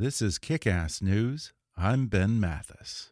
This 0.00 0.22
is 0.22 0.38
Kick 0.38 0.66
Ass 0.66 1.02
News. 1.02 1.52
I'm 1.76 2.06
Ben 2.06 2.40
Mathis. 2.40 3.10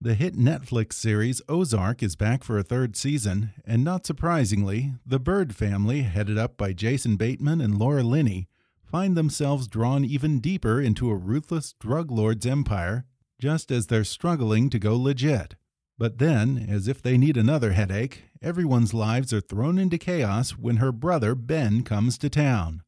The 0.00 0.14
hit 0.14 0.34
Netflix 0.34 0.94
series 0.94 1.40
Ozark 1.48 2.02
is 2.02 2.16
back 2.16 2.42
for 2.42 2.58
a 2.58 2.64
third 2.64 2.96
season, 2.96 3.52
and 3.64 3.84
not 3.84 4.06
surprisingly, 4.06 4.94
the 5.06 5.20
Byrde 5.20 5.54
family, 5.54 6.02
headed 6.02 6.36
up 6.36 6.56
by 6.56 6.72
Jason 6.72 7.14
Bateman 7.14 7.60
and 7.60 7.78
Laura 7.78 8.02
Linney, 8.02 8.48
find 8.84 9.16
themselves 9.16 9.68
drawn 9.68 10.04
even 10.04 10.40
deeper 10.40 10.80
into 10.80 11.10
a 11.10 11.14
ruthless 11.14 11.74
drug 11.78 12.10
lord's 12.10 12.44
empire, 12.44 13.04
just 13.38 13.70
as 13.70 13.86
they're 13.86 14.02
struggling 14.02 14.68
to 14.70 14.80
go 14.80 14.96
legit. 14.96 15.54
But 15.96 16.18
then, 16.18 16.66
as 16.68 16.88
if 16.88 17.00
they 17.00 17.16
need 17.16 17.36
another 17.36 17.70
headache, 17.70 18.25
everyone's 18.42 18.94
lives 18.94 19.32
are 19.32 19.40
thrown 19.40 19.78
into 19.78 19.98
chaos 19.98 20.52
when 20.52 20.76
her 20.76 20.92
brother 20.92 21.34
Ben 21.34 21.82
comes 21.82 22.18
to 22.18 22.28
town. 22.28 22.82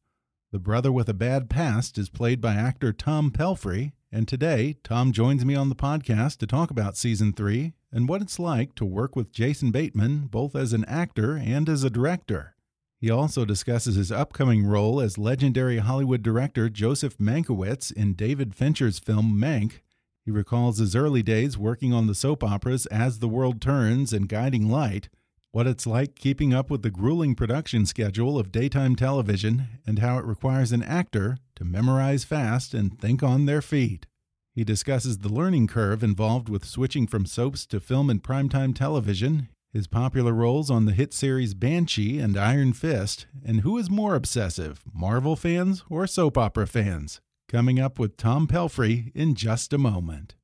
The 0.51 0.59
brother 0.59 0.91
with 0.91 1.09
a 1.09 1.13
bad 1.13 1.49
past 1.49 1.97
is 1.97 2.09
played 2.09 2.41
by 2.41 2.55
actor 2.55 2.93
Tom 2.93 3.31
Pelphrey, 3.31 3.93
and 4.11 4.27
today 4.27 4.77
Tom 4.83 5.11
joins 5.11 5.45
me 5.45 5.55
on 5.55 5.69
the 5.69 5.75
podcast 5.75 6.37
to 6.37 6.47
talk 6.47 6.71
about 6.71 6.97
season 6.97 7.33
three 7.33 7.73
and 7.91 8.07
what 8.07 8.21
it's 8.21 8.39
like 8.39 8.75
to 8.75 8.85
work 8.85 9.15
with 9.15 9.31
Jason 9.31 9.71
Bateman 9.71 10.27
both 10.27 10.55
as 10.55 10.73
an 10.73 10.85
actor 10.85 11.35
and 11.35 11.69
as 11.69 11.83
a 11.83 11.89
director. 11.89 12.55
He 12.99 13.09
also 13.09 13.45
discusses 13.45 13.95
his 13.95 14.11
upcoming 14.11 14.65
role 14.65 14.99
as 14.99 15.17
legendary 15.17 15.77
Hollywood 15.77 16.21
director 16.21 16.69
Joseph 16.69 17.17
Mankiewicz 17.17 17.91
in 17.91 18.13
David 18.13 18.53
Fincher's 18.55 18.99
film 18.99 19.39
Mank 19.39 19.81
he 20.29 20.31
recalls 20.31 20.77
his 20.77 20.95
early 20.95 21.23
days 21.23 21.57
working 21.57 21.91
on 21.91 22.05
the 22.05 22.13
soap 22.13 22.43
operas 22.43 22.85
As 22.85 23.17
the 23.17 23.27
World 23.27 23.59
Turns 23.59 24.13
and 24.13 24.29
Guiding 24.29 24.69
Light, 24.69 25.09
what 25.51 25.67
it's 25.67 25.87
like 25.87 26.15
keeping 26.15 26.53
up 26.53 26.69
with 26.69 26.83
the 26.83 26.91
grueling 26.91 27.35
production 27.35 27.85
schedule 27.85 28.37
of 28.37 28.51
daytime 28.51 28.95
television, 28.95 29.67
and 29.85 29.99
how 29.99 30.17
it 30.17 30.25
requires 30.25 30.71
an 30.71 30.83
actor 30.83 31.37
to 31.55 31.65
memorize 31.65 32.23
fast 32.23 32.73
and 32.73 32.99
think 32.99 33.23
on 33.23 33.45
their 33.45 33.61
feet. 33.61 34.05
He 34.53 34.63
discusses 34.63 35.19
the 35.19 35.29
learning 35.29 35.67
curve 35.67 36.03
involved 36.03 36.49
with 36.49 36.65
switching 36.65 37.07
from 37.07 37.25
soaps 37.25 37.65
to 37.67 37.79
film 37.79 38.09
and 38.09 38.21
primetime 38.21 38.75
television, 38.75 39.49
his 39.71 39.87
popular 39.87 40.33
roles 40.33 40.69
on 40.69 40.85
the 40.85 40.91
hit 40.91 41.13
series 41.13 41.53
Banshee 41.53 42.19
and 42.19 42.37
Iron 42.37 42.73
Fist, 42.73 43.27
and 43.45 43.61
who 43.61 43.77
is 43.77 43.89
more 43.89 44.15
obsessive, 44.15 44.81
Marvel 44.91 45.35
fans 45.35 45.83
or 45.89 46.07
soap 46.07 46.37
opera 46.37 46.67
fans. 46.67 47.21
Coming 47.47 47.79
up 47.79 47.97
with 47.97 48.17
Tom 48.17 48.47
Pelphrey 48.47 49.11
in 49.15 49.33
just 49.33 49.73
a 49.73 49.77
moment. 49.77 50.35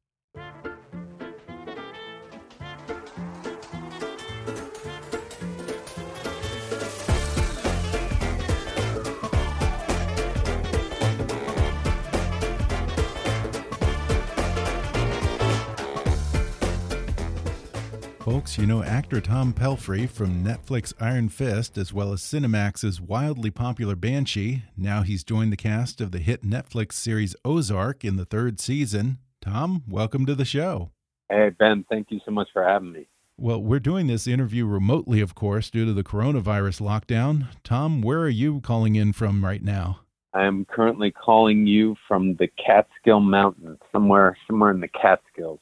Folks, 18.46 18.60
you 18.60 18.68
know 18.68 18.84
actor 18.84 19.20
Tom 19.20 19.54
Pelphrey 19.54 20.08
from 20.08 20.44
Netflix 20.44 20.94
Iron 21.00 21.30
Fist 21.30 21.80
as 21.80 21.92
well 21.92 22.14
as 22.14 22.22
Cinemax's 22.22 23.02
wildly 23.02 23.50
popular 23.50 23.96
Banshee. 23.96 24.62
Now 24.78 25.02
he's 25.02 25.24
joined 25.24 25.52
the 25.52 25.58
cast 25.58 26.00
of 26.00 26.12
the 26.12 26.20
hit 26.20 26.44
Netflix 26.44 26.92
series 26.92 27.36
Ozark 27.44 28.06
in 28.06 28.18
the 28.18 28.26
third 28.26 28.60
season. 28.60 29.18
Tom, 29.42 29.82
welcome 29.88 30.28
to 30.28 30.36
the 30.36 30.46
show. 30.46 30.92
Hey, 31.28 31.50
Ben, 31.58 31.86
thank 31.90 32.12
you 32.12 32.20
so 32.24 32.30
much 32.30 32.48
for 32.54 32.64
having 32.64 32.92
me. 32.92 33.08
Well, 33.36 33.64
we're 33.64 33.80
doing 33.80 34.06
this 34.06 34.28
interview 34.28 34.68
remotely, 34.68 35.22
of 35.22 35.34
course, 35.34 35.72
due 35.72 35.86
to 35.86 35.94
the 35.94 36.04
coronavirus 36.04 36.82
lockdown. 36.82 37.48
Tom, 37.64 38.04
where 38.04 38.20
are 38.20 38.30
you 38.30 38.62
calling 38.62 38.96
in 38.96 39.14
from 39.14 39.44
right 39.44 39.64
now? 39.64 40.02
I 40.36 40.46
am 40.46 40.66
currently 40.66 41.10
calling 41.10 41.66
you 41.66 41.96
from 42.08 42.36
the 42.36 42.50
Catskill 42.64 43.22
Mountains, 43.22 43.80
somewhere 43.92 44.38
somewhere 44.46 44.70
in 44.70 44.82
the 44.82 44.88
Catskills. 44.90 45.60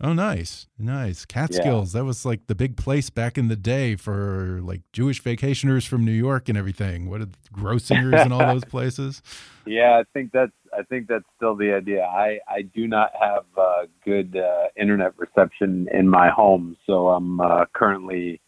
Oh, 0.00 0.12
nice, 0.12 0.66
nice. 0.78 1.24
Catskills. 1.24 1.94
Yeah. 1.94 2.00
That 2.00 2.04
was 2.04 2.26
like 2.26 2.46
the 2.48 2.54
big 2.54 2.76
place 2.76 3.08
back 3.08 3.38
in 3.38 3.48
the 3.48 3.56
day 3.56 3.96
for 3.96 4.60
like 4.62 4.82
Jewish 4.92 5.22
vacationers 5.22 5.86
from 5.86 6.04
New 6.04 6.12
York 6.12 6.48
and 6.48 6.58
everything. 6.58 7.08
What 7.08 7.20
did 7.20 7.36
Grossingers 7.52 8.20
and 8.24 8.32
all 8.32 8.46
those 8.46 8.64
places. 8.64 9.22
Yeah, 9.64 9.98
I 9.98 10.04
think 10.12 10.32
that's 10.32 10.52
I 10.76 10.82
think 10.82 11.08
that's 11.08 11.24
still 11.36 11.56
the 11.56 11.72
idea. 11.72 12.04
I 12.04 12.38
I 12.48 12.62
do 12.62 12.86
not 12.86 13.10
have 13.20 13.44
uh, 13.56 13.86
good 14.04 14.36
uh, 14.36 14.68
internet 14.76 15.12
reception 15.18 15.88
in 15.92 16.08
my 16.08 16.28
home, 16.28 16.76
so 16.86 17.08
I'm 17.08 17.40
uh, 17.40 17.64
currently 17.72 18.40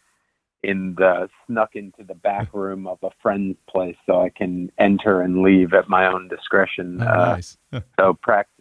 in 0.61 0.93
the 0.97 1.29
snuck 1.47 1.75
into 1.75 2.03
the 2.03 2.15
back 2.15 2.49
room 2.53 2.85
of 2.85 2.99
a 3.01 3.09
friend's 3.21 3.57
place 3.69 3.95
so 4.05 4.21
I 4.21 4.29
can 4.29 4.71
enter 4.77 5.21
and 5.21 5.41
leave 5.41 5.73
at 5.73 5.89
my 5.89 6.05
own 6.05 6.27
discretion. 6.27 7.01
Oh, 7.01 7.05
nice. 7.05 7.57
so 7.99 8.17
practicing 8.21 8.58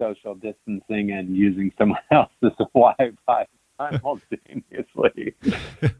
social 0.00 0.34
distancing 0.34 1.12
and 1.12 1.36
using 1.36 1.70
someone 1.78 2.00
else's 2.10 2.56
Wi-Fi 2.74 3.46
simultaneously. 3.78 5.34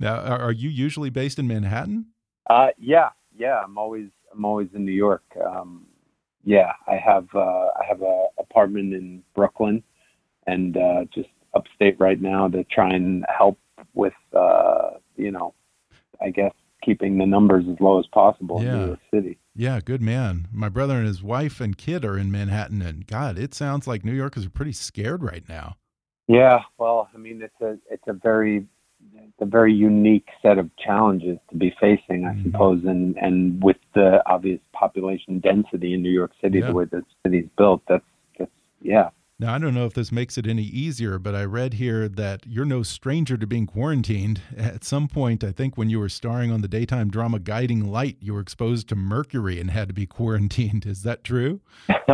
now, 0.00 0.18
are 0.18 0.52
you 0.52 0.68
usually 0.68 1.10
based 1.10 1.38
in 1.38 1.46
Manhattan? 1.46 2.06
Uh, 2.48 2.68
yeah, 2.78 3.10
yeah. 3.36 3.60
I'm 3.62 3.78
always 3.78 4.08
I'm 4.32 4.44
always 4.44 4.68
in 4.74 4.84
New 4.84 4.92
York. 4.92 5.24
Um, 5.44 5.86
yeah, 6.44 6.72
I 6.86 6.96
have 6.96 7.28
uh, 7.34 7.38
I 7.38 7.84
have 7.88 8.02
a 8.02 8.26
apartment 8.38 8.94
in 8.94 9.22
Brooklyn, 9.34 9.82
and 10.46 10.76
uh, 10.76 11.04
just 11.12 11.28
upstate 11.54 11.98
right 11.98 12.20
now 12.20 12.48
to 12.48 12.64
try 12.64 12.90
and 12.90 13.24
help 13.36 13.58
with 13.94 14.14
uh, 14.34 14.90
you 15.16 15.30
know, 15.30 15.54
I 16.20 16.30
guess 16.30 16.52
keeping 16.86 17.18
the 17.18 17.26
numbers 17.26 17.64
as 17.70 17.78
low 17.80 17.98
as 17.98 18.06
possible 18.06 18.62
yeah. 18.62 18.68
in 18.68 18.78
New 18.78 18.86
York 18.86 19.00
City. 19.12 19.38
Yeah, 19.54 19.80
good 19.80 20.00
man. 20.00 20.48
My 20.52 20.68
brother 20.68 20.94
and 20.94 21.06
his 21.06 21.22
wife 21.22 21.60
and 21.60 21.76
kid 21.76 22.04
are 22.04 22.16
in 22.16 22.30
Manhattan, 22.30 22.80
and 22.80 23.06
God, 23.06 23.38
it 23.38 23.52
sounds 23.52 23.86
like 23.86 24.04
New 24.04 24.14
Yorkers 24.14 24.46
are 24.46 24.50
pretty 24.50 24.72
scared 24.72 25.22
right 25.22 25.46
now. 25.48 25.76
Yeah, 26.28 26.60
well, 26.78 27.08
I 27.14 27.18
mean, 27.18 27.42
it's 27.42 27.60
a 27.60 27.78
it's 27.90 28.06
a 28.06 28.12
very 28.12 28.66
it's 29.14 29.40
a 29.40 29.46
very 29.46 29.72
unique 29.72 30.28
set 30.42 30.58
of 30.58 30.70
challenges 30.76 31.38
to 31.50 31.56
be 31.56 31.74
facing, 31.80 32.24
I 32.24 32.32
mm 32.32 32.38
-hmm. 32.38 32.42
suppose, 32.44 32.84
and 32.84 33.16
and 33.18 33.62
with 33.62 33.80
the 33.94 34.22
obvious 34.26 34.60
population 34.72 35.40
density 35.40 35.92
in 35.94 36.02
New 36.02 36.14
York 36.20 36.32
City, 36.40 36.58
yeah. 36.58 36.68
the 36.68 36.74
way 36.74 36.86
the 36.86 37.02
city's 37.22 37.48
built, 37.56 37.82
that's 37.86 38.10
that's 38.38 38.58
yeah, 38.80 39.10
now, 39.38 39.54
I 39.54 39.58
don't 39.58 39.74
know 39.74 39.84
if 39.84 39.92
this 39.92 40.10
makes 40.10 40.38
it 40.38 40.46
any 40.46 40.62
easier, 40.62 41.18
but 41.18 41.34
I 41.34 41.44
read 41.44 41.74
here 41.74 42.08
that 42.08 42.46
you're 42.46 42.64
no 42.64 42.82
stranger 42.82 43.36
to 43.36 43.46
being 43.46 43.66
quarantined. 43.66 44.40
At 44.56 44.82
some 44.82 45.08
point, 45.08 45.44
I 45.44 45.52
think 45.52 45.76
when 45.76 45.90
you 45.90 45.98
were 45.98 46.08
starring 46.08 46.50
on 46.50 46.62
the 46.62 46.68
daytime 46.68 47.10
drama 47.10 47.38
Guiding 47.38 47.84
Light, 47.84 48.16
you 48.18 48.32
were 48.32 48.40
exposed 48.40 48.88
to 48.88 48.96
mercury 48.96 49.60
and 49.60 49.70
had 49.70 49.88
to 49.88 49.94
be 49.94 50.06
quarantined. 50.06 50.86
Is 50.86 51.02
that 51.02 51.22
true? 51.22 51.60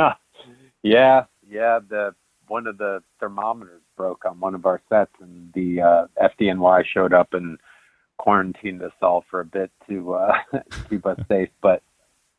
yeah, 0.82 1.24
yeah. 1.48 1.78
The 1.88 2.12
one 2.48 2.66
of 2.66 2.76
the 2.78 3.04
thermometers 3.20 3.82
broke 3.96 4.24
on 4.24 4.40
one 4.40 4.56
of 4.56 4.66
our 4.66 4.82
sets, 4.88 5.12
and 5.20 5.52
the 5.54 5.80
uh, 5.80 6.06
FDNY 6.20 6.82
showed 6.92 7.14
up 7.14 7.34
and 7.34 7.56
quarantined 8.18 8.82
us 8.82 8.92
all 9.00 9.24
for 9.30 9.38
a 9.38 9.44
bit 9.44 9.70
to 9.88 10.14
uh, 10.14 10.32
keep 10.90 11.06
us 11.06 11.20
safe. 11.28 11.50
But 11.62 11.84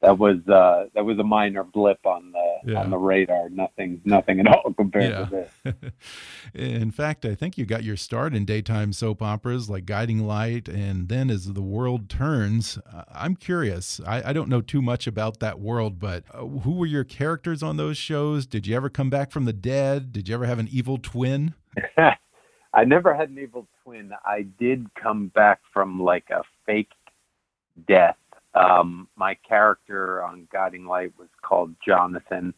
that 0.04 0.20
was 0.20 0.38
uh, 0.48 0.86
that 0.94 1.04
was 1.04 1.18
a 1.18 1.24
minor 1.24 1.64
blip 1.64 2.06
on 2.06 2.32
the 2.32 2.72
Yeah. 2.74 2.80
on 2.82 2.90
the 2.92 2.98
radar. 2.98 3.50
Nothing 3.50 4.02
nothing 4.06 4.40
at 4.42 4.48
all 4.48 4.74
compared 4.78 5.12
Yeah. 5.12 5.26
to 5.26 5.48
this. 5.64 5.74
in 6.54 6.92
fact, 6.92 7.26
I 7.26 7.34
think 7.36 7.58
you 7.58 7.66
got 7.66 7.84
your 7.84 7.96
start 7.98 8.36
in 8.36 8.46
daytime 8.46 8.94
soap 8.94 9.22
operas 9.22 9.70
like 9.70 9.86
Guiding 9.86 10.20
Light 10.28 10.68
and 10.68 11.08
then 11.10 11.30
As 11.30 11.54
the 11.54 11.62
World 11.62 12.10
Turns. 12.10 12.78
Uh, 12.94 13.04
I'm 13.14 13.36
curious. 13.36 14.00
I, 14.06 14.30
I 14.30 14.34
don't 14.34 14.50
know 14.50 14.62
too 14.62 14.82
much 14.82 15.08
about 15.08 15.40
that 15.40 15.60
world, 15.60 16.00
but 16.00 16.24
uh, 16.34 16.46
who 16.46 16.74
were 16.74 16.86
your 16.86 17.06
characters 17.06 17.64
on 17.64 17.78
those 17.78 17.98
shows? 17.98 18.46
Did 18.46 18.68
you 18.68 18.76
ever 18.76 18.90
come 18.90 19.10
back 19.10 19.32
from 19.32 19.46
the 19.46 19.54
dead? 19.54 20.12
Did 20.12 20.28
you 20.28 20.36
ever 20.36 20.46
have 20.46 20.60
an 20.60 20.68
evil 20.70 20.98
twin? 21.02 21.54
I 22.76 22.84
never 22.86 23.14
had 23.14 23.30
an 23.30 23.40
evil 23.40 23.68
twin. 23.84 24.12
I 24.26 24.42
did 24.60 24.88
come 24.96 25.28
back 25.28 25.62
from 25.72 26.02
like 26.02 26.30
a 26.30 26.42
fake 26.66 26.92
death. 27.88 28.18
Um, 28.56 29.08
my 29.16 29.36
character 29.48 30.24
on 30.24 30.48
Guiding 30.52 30.86
Light 30.86 31.14
was 31.18 31.30
called 31.42 31.76
Jonathan. 31.86 32.54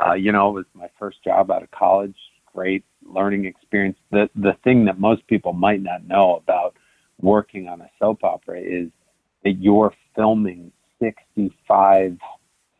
Uh, 0.00 0.14
you 0.14 0.32
know, 0.32 0.50
it 0.50 0.52
was 0.52 0.64
my 0.74 0.88
first 0.98 1.22
job 1.24 1.50
out 1.50 1.62
of 1.62 1.70
college. 1.70 2.16
Great 2.52 2.84
learning 3.04 3.44
experience. 3.46 3.98
The 4.10 4.28
the 4.34 4.54
thing 4.64 4.84
that 4.86 4.98
most 4.98 5.26
people 5.26 5.52
might 5.52 5.82
not 5.82 6.06
know 6.06 6.36
about 6.36 6.76
working 7.20 7.68
on 7.68 7.80
a 7.80 7.90
soap 7.98 8.22
opera 8.24 8.60
is 8.60 8.90
that 9.44 9.52
you're 9.52 9.92
filming 10.16 10.72
65, 11.00 12.18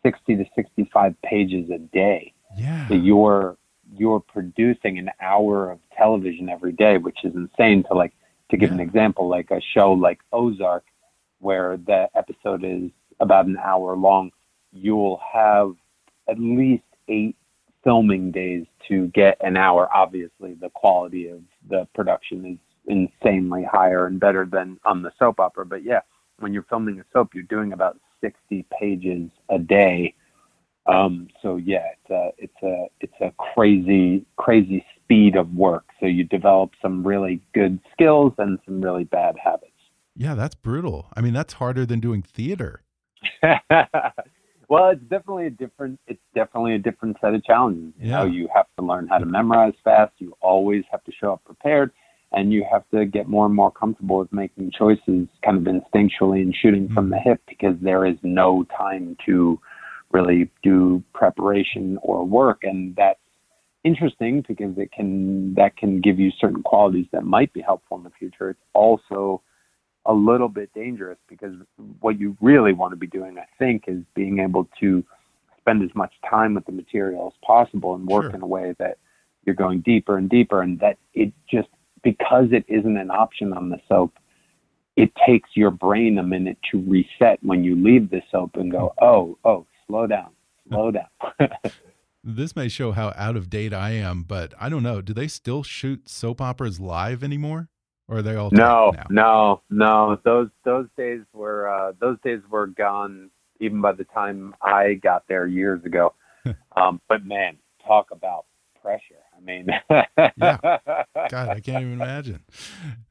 60 0.03 0.37
to 0.37 0.45
65 0.55 1.15
pages 1.23 1.71
a 1.71 1.79
day 1.79 2.33
Yeah. 2.57 2.87
that 2.89 2.99
you're 2.99 3.57
you're 3.97 4.21
producing 4.21 4.99
an 4.99 5.11
hour 5.21 5.71
of 5.71 5.79
television 5.97 6.49
every 6.49 6.73
day, 6.73 6.99
which 6.99 7.19
is 7.25 7.35
insane. 7.35 7.85
To 7.85 7.95
like 7.95 8.13
to 8.51 8.57
give 8.57 8.71
an 8.73 8.81
example, 8.81 9.29
like 9.29 9.51
a 9.51 9.61
show 9.61 9.93
like 9.93 10.21
Ozark, 10.33 10.85
where 11.45 11.77
the 11.77 12.09
episode 12.17 12.65
is 12.65 12.91
about 13.21 13.47
an 13.47 13.59
hour 13.63 13.97
long, 13.97 14.31
you'll 14.73 15.21
have 15.33 15.75
at 16.29 16.39
least 16.39 16.83
eight 17.09 17.37
filming 17.85 18.31
days 18.31 18.65
to 18.89 19.09
get 19.09 19.37
an 19.43 19.57
hour. 19.57 19.89
Obviously, 19.95 20.55
the 20.55 20.71
quality 20.71 21.29
of 21.29 21.43
the 21.69 21.87
production 21.95 22.47
is 22.47 22.59
insanely 22.87 23.63
higher 23.63 24.07
and 24.07 24.19
better 24.19 24.47
than 24.51 24.79
on 24.87 25.03
the 25.03 25.13
soap 25.19 25.39
opera. 25.39 25.67
But 25.67 25.85
yeah, 25.85 26.01
when 26.39 26.55
you're 26.55 26.65
filming 26.65 26.99
a 26.99 27.05
soap, 27.13 27.35
you're 27.35 27.45
doing 27.45 27.75
about 27.75 27.99
60 28.23 28.65
pages 28.81 29.31
a 29.51 29.59
day. 29.59 30.15
Um, 30.87 31.29
so 31.43 31.57
yeah, 31.57 31.87
it's 31.93 32.11
a 32.11 32.31
it's 32.37 32.63
a 32.63 32.87
it's 33.01 33.21
a 33.21 33.33
crazy 33.55 34.25
crazy 34.37 34.85
speed 34.97 35.37
of 35.37 35.55
work. 35.55 35.85
So 36.01 36.07
you 36.07 36.25
develop 36.25 36.73
some 36.83 37.07
really 37.07 37.41
good 37.55 37.79
skills 37.93 38.33
and 38.39 38.59
some 38.65 38.83
really 38.83 39.05
bad 39.05 39.37
habits. 39.43 39.74
Yeah, 40.17 40.35
that's 40.35 40.55
brutal. 40.55 41.09
I 41.17 41.21
mean, 41.21 41.33
that's 41.33 41.55
harder 41.55 41.85
than 41.85 42.01
doing 42.01 42.23
theater. 42.23 42.83
well, 44.69 44.91
it's 44.91 45.03
definitely 45.03 45.47
a 45.47 45.51
different 45.51 45.99
it's 46.07 46.21
definitely 46.35 46.75
a 46.75 46.79
different 46.79 47.17
set 47.21 47.35
of 47.35 47.45
challenges. 47.45 47.93
You 47.99 48.11
know, 48.11 48.25
you 48.25 48.49
have 48.55 48.67
to 48.79 48.85
learn 48.85 49.09
how 49.09 49.19
to 49.19 49.27
memorize 49.27 49.75
fast. 49.83 50.13
You 50.19 50.35
always 50.41 50.85
have 50.91 51.03
to 51.05 51.13
show 51.13 51.33
up 51.33 51.45
prepared, 51.45 51.91
and 52.33 52.53
you 52.53 52.65
have 52.71 52.89
to 52.91 53.07
get 53.07 53.29
more 53.29 53.47
and 53.47 53.55
more 53.55 53.71
comfortable 53.71 54.19
with 54.19 54.33
making 54.33 54.73
choices, 54.79 55.29
kind 55.45 55.57
of 55.57 55.63
instinctually 55.65 56.43
and 56.43 56.55
shooting 56.55 56.89
from 56.93 57.11
the 57.11 57.17
mm-hmm. 57.17 57.31
hip, 57.31 57.41
because 57.49 57.77
there 57.81 58.07
is 58.07 58.17
no 58.23 58.65
time 58.77 59.17
to 59.27 59.61
really 60.13 60.51
do 60.63 61.03
preparation 61.13 61.99
or 62.03 62.25
work, 62.25 62.61
and 62.63 62.95
that's 62.97 63.19
interesting 63.85 64.43
because 64.47 64.79
it 64.79 64.91
can 64.93 65.55
that 65.55 65.77
can 65.77 66.01
give 66.01 66.19
you 66.19 66.31
certain 66.41 66.63
qualities 66.63 67.07
that 67.13 67.25
might 67.25 67.53
be 67.53 67.61
helpful 67.61 67.97
in 67.97 68.05
the 68.05 68.11
future. 68.19 68.51
It's 68.51 68.61
also 68.73 69.43
a 70.07 70.13
little 70.13 70.49
bit 70.49 70.73
dangerous 70.75 71.19
because 71.29 71.55
what 72.01 72.19
you 72.21 72.37
really 72.41 72.73
want 72.73 72.93
to 72.93 72.97
be 72.97 73.07
doing, 73.07 73.39
I 73.39 73.47
think, 73.59 73.85
is 73.89 74.03
being 74.15 74.39
able 74.41 74.69
to 74.81 75.05
spend 75.59 75.83
as 75.83 75.95
much 75.95 76.13
time 76.29 76.55
with 76.55 76.67
the 76.67 76.73
material 76.73 77.33
as 77.35 77.39
possible 77.47 77.95
and 77.95 78.07
work 78.07 78.25
Sure. 78.25 78.35
in 78.35 78.43
a 78.43 78.47
way 78.47 78.75
that 78.79 78.99
you're 79.47 79.55
going 79.55 79.81
deeper 79.81 80.19
and 80.19 80.29
deeper, 80.29 80.61
and 80.63 80.79
that 80.81 80.99
it 81.15 81.33
just 81.51 81.69
because 82.03 82.47
it 82.53 82.65
isn't 82.69 82.97
an 82.99 83.11
option 83.11 83.53
on 83.55 83.71
the 83.71 83.79
soap, 83.89 84.13
it 84.97 85.11
takes 85.27 85.51
your 85.55 85.71
brain 85.71 86.19
a 86.19 86.23
minute 86.23 86.59
to 86.71 86.81
reset 86.87 87.39
when 87.43 87.65
you 87.65 87.75
leave 87.75 88.11
the 88.11 88.21
soap 88.31 88.57
and 88.57 88.71
go, 88.71 88.93
oh, 89.01 89.39
oh, 89.45 89.67
slow 89.87 90.07
down, 90.07 90.31
slow 90.69 90.91
down. 90.91 91.09
This 92.27 92.57
may 92.57 92.69
show 92.69 92.93
how 92.93 93.13
out 93.17 93.37
of 93.37 93.51
date 93.51 93.75
I 93.75 93.91
am, 93.91 94.23
but 94.23 94.55
I 94.59 94.71
don't 94.71 94.83
know. 94.83 95.03
Do 95.03 95.13
they 95.13 95.29
still 95.29 95.63
shoot 95.63 96.09
soap 96.09 96.41
operas 96.41 96.81
live 96.81 97.23
anymore? 97.23 97.69
Or 98.09 98.19
are 98.19 98.23
they 98.23 98.37
all 98.37 98.51
No, 98.53 98.93
now? 98.95 99.07
no, 99.11 99.63
no. 99.71 100.19
Those 100.25 100.49
those 100.65 100.87
days 100.97 101.21
were 101.33 101.69
uh, 101.69 101.93
those 102.01 102.19
days 102.23 102.41
were 102.51 102.67
gone 102.67 103.31
even 103.61 103.81
by 103.81 103.93
the 103.93 104.05
time 104.05 104.55
I 104.61 104.95
got 104.95 105.25
there 105.29 105.47
years 105.47 105.85
ago. 105.85 106.15
um, 106.77 107.01
but 107.09 107.25
man, 107.25 107.57
talk 107.87 108.11
about 108.11 108.45
pressure. 108.83 109.23
I 109.37 109.41
mean, 109.41 109.67
Yeah. 110.37 110.59
God, 111.31 111.49
I 111.49 111.61
can't 111.61 111.81
even 111.81 111.95
imagine. 111.95 112.45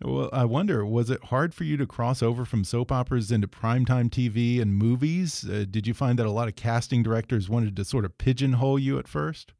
Well, 0.01 0.30
I 0.31 0.45
wonder, 0.45 0.86
was 0.86 1.10
it 1.10 1.25
hard 1.25 1.54
for 1.56 1.63
you 1.63 1.78
to 1.78 1.88
cross 1.88 2.22
over 2.22 2.46
from 2.46 2.63
soap 2.63 2.92
operas 2.92 3.31
into 3.31 3.48
primetime 3.48 4.10
TV 4.10 4.62
and 4.62 4.75
movies? 4.75 5.48
Uh, 5.50 5.66
did 5.69 5.88
you 5.88 5.94
find 5.96 6.19
that 6.19 6.28
a 6.28 6.31
lot 6.31 6.48
of 6.48 6.56
casting 6.56 7.01
directors 7.01 7.50
wanted 7.50 7.75
to 7.75 7.86
sort 7.86 8.06
of 8.06 8.18
pigeonhole 8.19 8.78
you 8.78 9.00
at 9.00 9.07
first? 9.07 9.54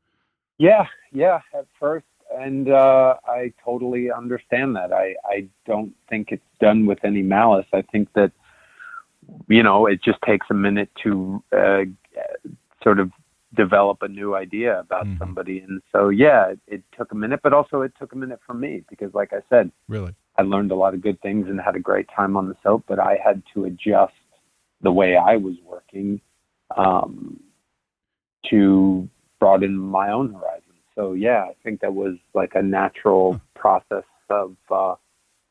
Yeah, 0.60 0.86
yeah, 1.12 1.40
at 1.54 1.66
first. 1.80 2.06
And 2.38 2.70
uh, 2.70 3.16
I 3.26 3.54
totally 3.64 4.12
understand 4.12 4.76
that. 4.76 4.92
I, 4.92 5.16
I 5.26 5.48
don't 5.66 5.94
think 6.10 6.32
it's 6.32 6.44
done 6.60 6.86
with 6.86 7.04
any 7.04 7.22
malice. 7.22 7.68
I 7.74 7.84
think 7.84 8.10
that, 8.14 8.32
you 9.48 9.64
know, 9.64 9.86
it 9.86 10.02
just 10.04 10.20
takes 10.26 10.48
a 10.50 10.54
minute 10.54 10.90
to 11.04 11.44
uh, 11.56 11.84
sort 12.84 13.00
of 13.00 13.12
develop 13.56 14.02
a 14.02 14.08
new 14.08 14.36
idea 14.36 14.80
about 14.80 15.06
Mhm. 15.06 15.20
somebody. 15.20 15.60
And 15.60 15.82
so, 15.92 16.10
yeah, 16.10 16.50
it, 16.50 16.60
it 16.68 16.84
took 16.98 17.12
a 17.12 17.16
minute, 17.16 17.42
but 17.44 17.54
also 17.54 17.82
it 17.82 17.94
took 18.00 18.14
a 18.14 18.18
minute 18.18 18.40
for 18.46 18.54
me 18.54 18.84
because, 18.90 19.14
like 19.14 19.32
I 19.32 19.42
said, 19.50 19.72
Really? 19.88 20.14
I 20.38 20.42
learned 20.42 20.72
a 20.72 20.76
lot 20.76 20.96
of 20.96 21.02
good 21.02 21.22
things 21.22 21.48
and 21.48 21.62
had 21.62 21.76
a 21.76 21.80
great 21.80 22.08
time 22.16 22.36
on 22.36 22.48
the 22.50 22.56
soap, 22.64 22.86
but 22.88 23.00
I 23.00 23.20
had 23.24 23.44
to 23.54 23.66
adjust 23.66 24.14
the 24.82 24.92
way 24.92 25.16
I 25.16 25.36
was 25.38 25.56
working 25.64 26.20
um, 26.76 27.40
to 28.50 29.08
broaden 29.40 29.78
my 29.78 30.12
own 30.12 30.34
horizons. 30.34 30.63
So 30.96 31.14
yeah, 31.14 31.46
I 31.50 31.56
think 31.64 31.82
that 31.82 31.94
was 31.94 32.16
like 32.34 32.52
a 32.56 32.62
natural 32.62 33.40
process 33.56 34.04
of 34.30 34.56
uh, 34.72 34.96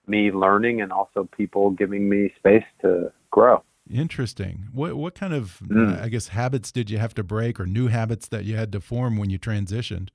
me 0.07 0.31
learning 0.31 0.81
and 0.81 0.93
also 0.93 1.29
people 1.37 1.71
giving 1.71 2.09
me 2.09 2.33
space 2.39 2.65
to 2.83 3.13
grow. 3.31 3.63
Interesting. 3.91 4.69
What 4.73 4.97
what 4.97 5.15
kind 5.15 5.35
of 5.35 5.61
Mm. 5.65 6.01
I 6.01 6.09
guess 6.09 6.29
habits 6.29 6.71
did 6.73 6.91
you 6.91 6.99
have 6.99 7.15
to 7.15 7.23
break 7.23 7.59
or 7.59 7.67
new 7.67 7.89
habits 7.89 8.29
that 8.29 8.45
you 8.45 8.57
had 8.57 8.73
to 8.73 8.81
form 8.81 9.17
when 9.17 9.31
you 9.31 9.39
transitioned? 9.39 10.09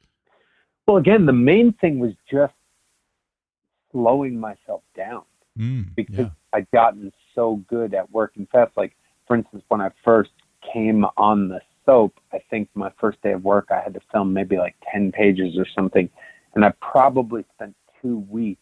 Well, 0.87 0.97
again, 0.97 1.25
the 1.25 1.33
main 1.33 1.73
thing 1.73 1.99
was 1.99 2.13
just 2.31 2.53
slowing 3.91 4.39
myself 4.39 4.83
down. 4.95 5.23
Mm, 5.57 5.95
because 5.95 6.15
yeah. 6.17 6.29
I'd 6.53 6.69
gotten 6.71 7.11
so 7.33 7.63
good 7.67 7.93
at 7.93 8.11
working 8.11 8.47
fast. 8.51 8.71
Like, 8.77 8.95
for 9.27 9.35
instance, 9.35 9.63
when 9.69 9.81
I 9.81 9.89
first 10.05 10.29
came 10.71 11.03
on 11.17 11.49
the 11.49 11.59
soap, 11.87 12.19
I 12.31 12.39
think 12.51 12.69
my 12.75 12.91
first 12.99 13.19
day 13.23 13.31
of 13.31 13.43
work, 13.43 13.69
I 13.71 13.81
had 13.81 13.95
to 13.95 14.01
film 14.11 14.33
maybe 14.33 14.57
like 14.57 14.75
10 14.93 15.11
pages 15.11 15.57
or 15.57 15.65
something. 15.73 16.07
And 16.53 16.63
I 16.63 16.71
probably 16.81 17.45
spent 17.55 17.75
two 18.01 18.19
weeks 18.29 18.61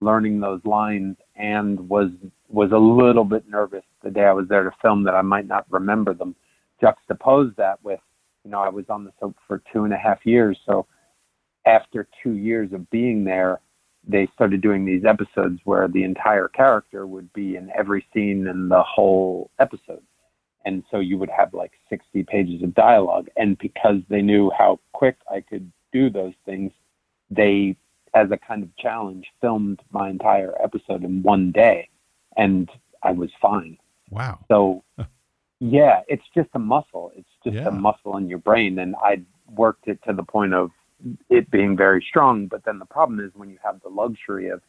learning 0.00 0.40
those 0.40 0.60
lines 0.64 1.16
and 1.36 1.88
was 1.88 2.10
was 2.48 2.70
a 2.72 2.78
little 2.78 3.24
bit 3.24 3.48
nervous 3.48 3.84
the 4.02 4.10
day 4.10 4.24
I 4.24 4.32
was 4.32 4.46
there 4.48 4.64
to 4.64 4.70
film 4.80 5.02
that 5.04 5.14
I 5.14 5.22
might 5.22 5.46
not 5.46 5.66
remember 5.70 6.14
them. 6.14 6.36
Juxtapose 6.80 7.56
that 7.56 7.82
with, 7.82 8.00
you 8.44 8.50
know, 8.50 8.60
I 8.60 8.68
was 8.68 8.84
on 8.88 9.04
the 9.04 9.12
soap 9.18 9.36
for 9.48 9.62
two 9.72 9.84
and 9.84 9.92
a 9.92 9.96
half 9.96 10.24
years. 10.24 10.58
So 10.66 10.86
after 11.66 12.06
two 12.22 12.34
years 12.34 12.72
of 12.72 12.88
being 12.90 13.24
there, 13.24 13.60
they 14.06 14.28
started 14.34 14.60
doing 14.60 14.84
these 14.84 15.04
episodes 15.04 15.60
where 15.64 15.88
the 15.88 16.04
entire 16.04 16.48
character 16.48 17.06
would 17.06 17.32
be 17.32 17.56
in 17.56 17.70
every 17.76 18.06
scene 18.12 18.46
in 18.46 18.68
the 18.68 18.82
whole 18.82 19.50
episode. 19.58 20.02
And 20.64 20.82
so 20.90 20.98
you 20.98 21.18
would 21.18 21.30
have 21.30 21.52
like 21.52 21.72
60 21.90 22.22
pages 22.24 22.62
of 22.62 22.74
dialogue. 22.74 23.28
And 23.36 23.58
because 23.58 23.98
they 24.08 24.22
knew 24.22 24.50
how 24.56 24.80
quick 24.92 25.16
I 25.30 25.40
could 25.40 25.70
do 25.92 26.08
those 26.10 26.32
things, 26.46 26.72
they, 27.30 27.76
as 28.14 28.30
a 28.30 28.38
kind 28.38 28.62
of 28.62 28.74
challenge, 28.76 29.26
filmed 29.40 29.80
my 29.90 30.08
entire 30.08 30.54
episode 30.62 31.04
in 31.04 31.22
one 31.22 31.52
day. 31.52 31.88
And 32.36 32.70
I 33.02 33.12
was 33.12 33.30
fine. 33.40 33.76
Wow. 34.10 34.38
So, 34.48 34.84
yeah, 35.60 36.00
it's 36.08 36.24
just 36.34 36.48
a 36.54 36.58
muscle. 36.58 37.12
It's 37.14 37.28
just 37.44 37.56
Yeah. 37.56 37.68
a 37.68 37.72
muscle 37.72 38.16
in 38.16 38.28
your 38.28 38.38
brain. 38.38 38.78
And 38.78 38.94
I 39.02 39.22
worked 39.54 39.88
it 39.88 40.02
to 40.06 40.12
the 40.12 40.22
point 40.22 40.54
of 40.54 40.70
it 41.28 41.50
being 41.50 41.76
very 41.76 42.02
strong. 42.08 42.46
But 42.46 42.64
then 42.64 42.78
the 42.78 42.86
problem 42.86 43.20
is 43.20 43.30
when 43.34 43.50
you 43.50 43.58
have 43.62 43.80
the 43.82 43.90
luxury 43.90 44.48
of 44.48 44.62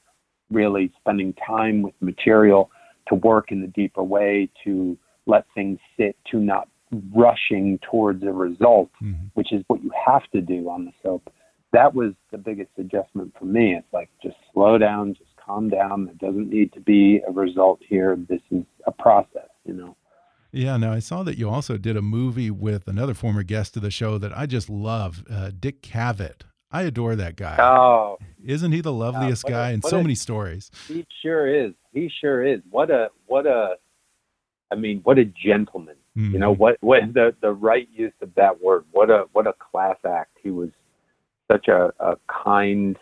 really 0.51 0.91
spending 0.99 1.33
time 1.33 1.81
with 1.81 1.93
material 2.01 2.69
to 3.07 3.15
work 3.15 3.51
in 3.51 3.63
a 3.63 3.67
deeper 3.67 4.03
way, 4.03 4.49
to 4.63 4.97
let 5.25 5.45
things 5.53 5.79
sit, 5.97 6.15
to 6.31 6.39
not 6.39 6.67
rushing 7.13 7.79
towards 7.79 8.23
a 8.23 8.31
result, 8.31 8.89
Mhm. 9.01 9.31
which 9.33 9.51
is 9.51 9.63
what 9.67 9.83
you 9.83 9.91
have 10.05 10.23
to 10.31 10.41
do 10.41 10.69
on 10.69 10.85
the 10.85 10.91
soap. 11.03 11.29
That 11.73 11.93
was 11.93 12.13
the 12.31 12.37
biggest 12.37 12.71
adjustment 12.77 13.33
for 13.37 13.45
me. 13.45 13.75
It's 13.75 13.91
like 13.91 14.09
just 14.23 14.37
slow 14.53 14.77
down, 14.77 15.13
just 15.13 15.35
calm 15.35 15.69
down. 15.69 16.05
There 16.05 16.29
doesn't 16.29 16.49
need 16.49 16.71
to 16.73 16.79
be 16.79 17.21
a 17.27 17.31
result 17.31 17.81
here. 17.87 18.15
This 18.15 18.41
is 18.51 18.63
a 18.87 18.91
process, 18.91 19.49
you 19.65 19.73
know. 19.73 19.95
Yeah, 20.51 20.77
now 20.77 20.93
I 20.93 20.99
saw 20.99 21.23
that 21.23 21.37
you 21.37 21.49
also 21.49 21.77
did 21.77 21.97
a 21.97 22.01
movie 22.01 22.49
with 22.49 22.87
another 22.87 23.13
former 23.13 23.43
guest 23.43 23.75
of 23.75 23.81
the 23.81 23.91
show 23.91 24.17
that 24.19 24.31
I 24.37 24.45
just 24.45 24.69
love, 24.69 25.25
uh, 25.29 25.51
Dick 25.59 25.81
Cavett. 25.81 26.43
I 26.71 26.83
adore 26.83 27.15
that 27.17 27.35
guy. 27.35 27.57
Oh, 27.59 28.17
isn't 28.43 28.71
he 28.71 28.79
the 28.81 28.93
loveliest 28.93 29.43
what 29.43 29.49
a- 29.49 29.53
guy 29.53 29.71
in 29.71 29.81
so 29.81 29.97
a- 29.99 30.01
many 30.01 30.15
stories? 30.15 30.71
he 30.87 31.05
sure 31.21 31.47
is. 31.47 31.73
He 31.93 32.09
sure 32.21 32.43
is. 32.45 32.61
What 32.69 32.89
a 32.89 33.09
what 33.27 33.45
a. 33.45 33.75
I 34.71 34.75
mean, 34.75 35.01
what 35.03 35.17
a 35.19 35.25
gentleman. 35.25 35.95
You 36.15 36.39
know 36.39 36.55
Mhm. 36.55 36.59
what? 36.59 36.77
What 36.81 37.13
the 37.13 37.35
the 37.41 37.51
right 37.51 37.89
use 37.91 38.13
of 38.21 38.33
that 38.35 38.61
word. 38.63 38.85
What 38.91 39.09
a 39.09 39.25
what 39.33 39.47
a 39.47 39.53
class 39.53 39.97
act. 40.05 40.37
He 40.41 40.49
was 40.49 40.69
such 41.51 41.67
a, 41.67 41.91
a 41.99 42.15
kind 42.27 42.97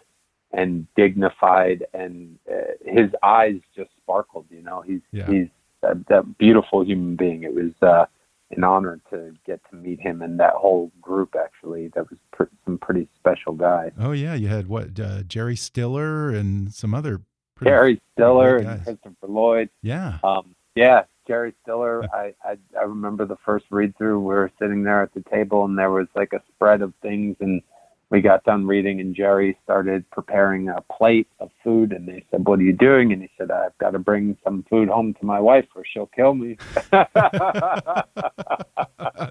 and 0.51 0.87
dignified, 0.95 1.85
and 1.93 2.37
uh, 2.51 2.73
his 2.85 3.09
eyes 3.21 3.59
just 3.75 3.91
sparkled. 4.01 4.45
You 4.49 4.63
know, 4.63 4.81
he's 4.81 5.01
Yeah. 5.11 5.27
he's 5.27 5.47
a, 5.83 5.95
a 6.13 6.23
beautiful 6.23 6.83
human 6.83 7.15
being. 7.15 7.43
It 7.43 7.53
was 7.53 7.71
uh, 7.83 8.05
an 8.51 8.63
honor 8.63 8.99
to 9.11 9.33
get 9.45 9.61
to 9.69 9.75
meet 9.75 9.99
him 9.99 10.21
and 10.23 10.39
that 10.39 10.53
whole 10.53 10.91
group. 10.99 11.35
Actually, 11.39 11.89
that 11.89 12.09
was 12.09 12.17
pr- 12.31 12.43
some 12.65 12.79
pretty 12.79 13.07
special 13.15 13.53
guys. 13.53 13.91
Oh 13.99 14.11
yeah, 14.11 14.33
you 14.33 14.47
had 14.47 14.67
what 14.67 14.99
uh, 14.99 15.21
Jerry 15.23 15.55
Stiller 15.55 16.29
and 16.31 16.73
some 16.73 16.93
other. 16.95 17.21
Gary 17.61 18.01
Stiller 18.15 18.57
and. 18.57 18.83
Christopher 18.83 19.27
Lloyd. 19.27 19.69
Yeah. 19.83 20.17
Um, 20.23 20.55
yeah, 20.75 21.03
Jerry 21.27 21.53
Stiller. 21.63 22.03
I, 22.13 22.33
I 22.43 22.57
I 22.79 22.83
remember 22.83 23.25
the 23.25 23.37
first 23.45 23.65
read 23.71 23.97
through. 23.97 24.19
We 24.19 24.25
were 24.33 24.51
sitting 24.59 24.83
there 24.83 25.01
at 25.01 25.13
the 25.13 25.23
table, 25.31 25.65
and 25.65 25.77
there 25.77 25.91
was 25.91 26.07
like 26.15 26.33
a 26.33 26.41
spread 26.55 26.81
of 26.81 26.93
things, 27.01 27.35
and 27.39 27.61
we 28.09 28.21
got 28.21 28.43
done 28.43 28.67
reading, 28.67 28.99
and 28.99 29.15
Jerry 29.15 29.57
started 29.63 30.09
preparing 30.11 30.69
a 30.69 30.81
plate 30.81 31.27
of 31.39 31.49
food, 31.63 31.93
and 31.93 32.07
they 32.07 32.23
said, 32.29 32.45
"What 32.45 32.59
are 32.59 32.63
you 32.63 32.73
doing?" 32.73 33.11
And 33.11 33.21
he 33.21 33.29
said, 33.37 33.49
"I've 33.49 33.77
got 33.79 33.91
to 33.91 33.99
bring 33.99 34.37
some 34.43 34.63
food 34.69 34.89
home 34.89 35.13
to 35.15 35.25
my 35.25 35.39
wife, 35.39 35.65
or 35.75 35.83
she'll 35.85 36.07
kill 36.07 36.33
me." 36.35 36.57
I 36.93 38.03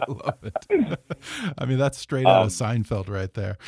love 0.08 0.38
it. 0.42 0.98
I 1.58 1.64
mean, 1.66 1.78
that's 1.78 1.98
straight 1.98 2.26
out 2.26 2.40
Um, 2.40 2.46
of 2.46 2.52
Seinfeld 2.52 3.08
right 3.08 3.32
there. 3.34 3.58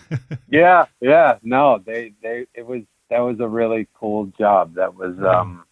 yeah, 0.48 0.86
yeah. 1.00 1.38
No, 1.42 1.78
they 1.84 2.12
they 2.22 2.46
it 2.54 2.66
was 2.66 2.82
that 3.10 3.20
was 3.20 3.40
a 3.40 3.48
really 3.48 3.88
cool 3.94 4.26
job. 4.38 4.74
That 4.74 4.94
was 4.94 5.16
um 5.18 5.64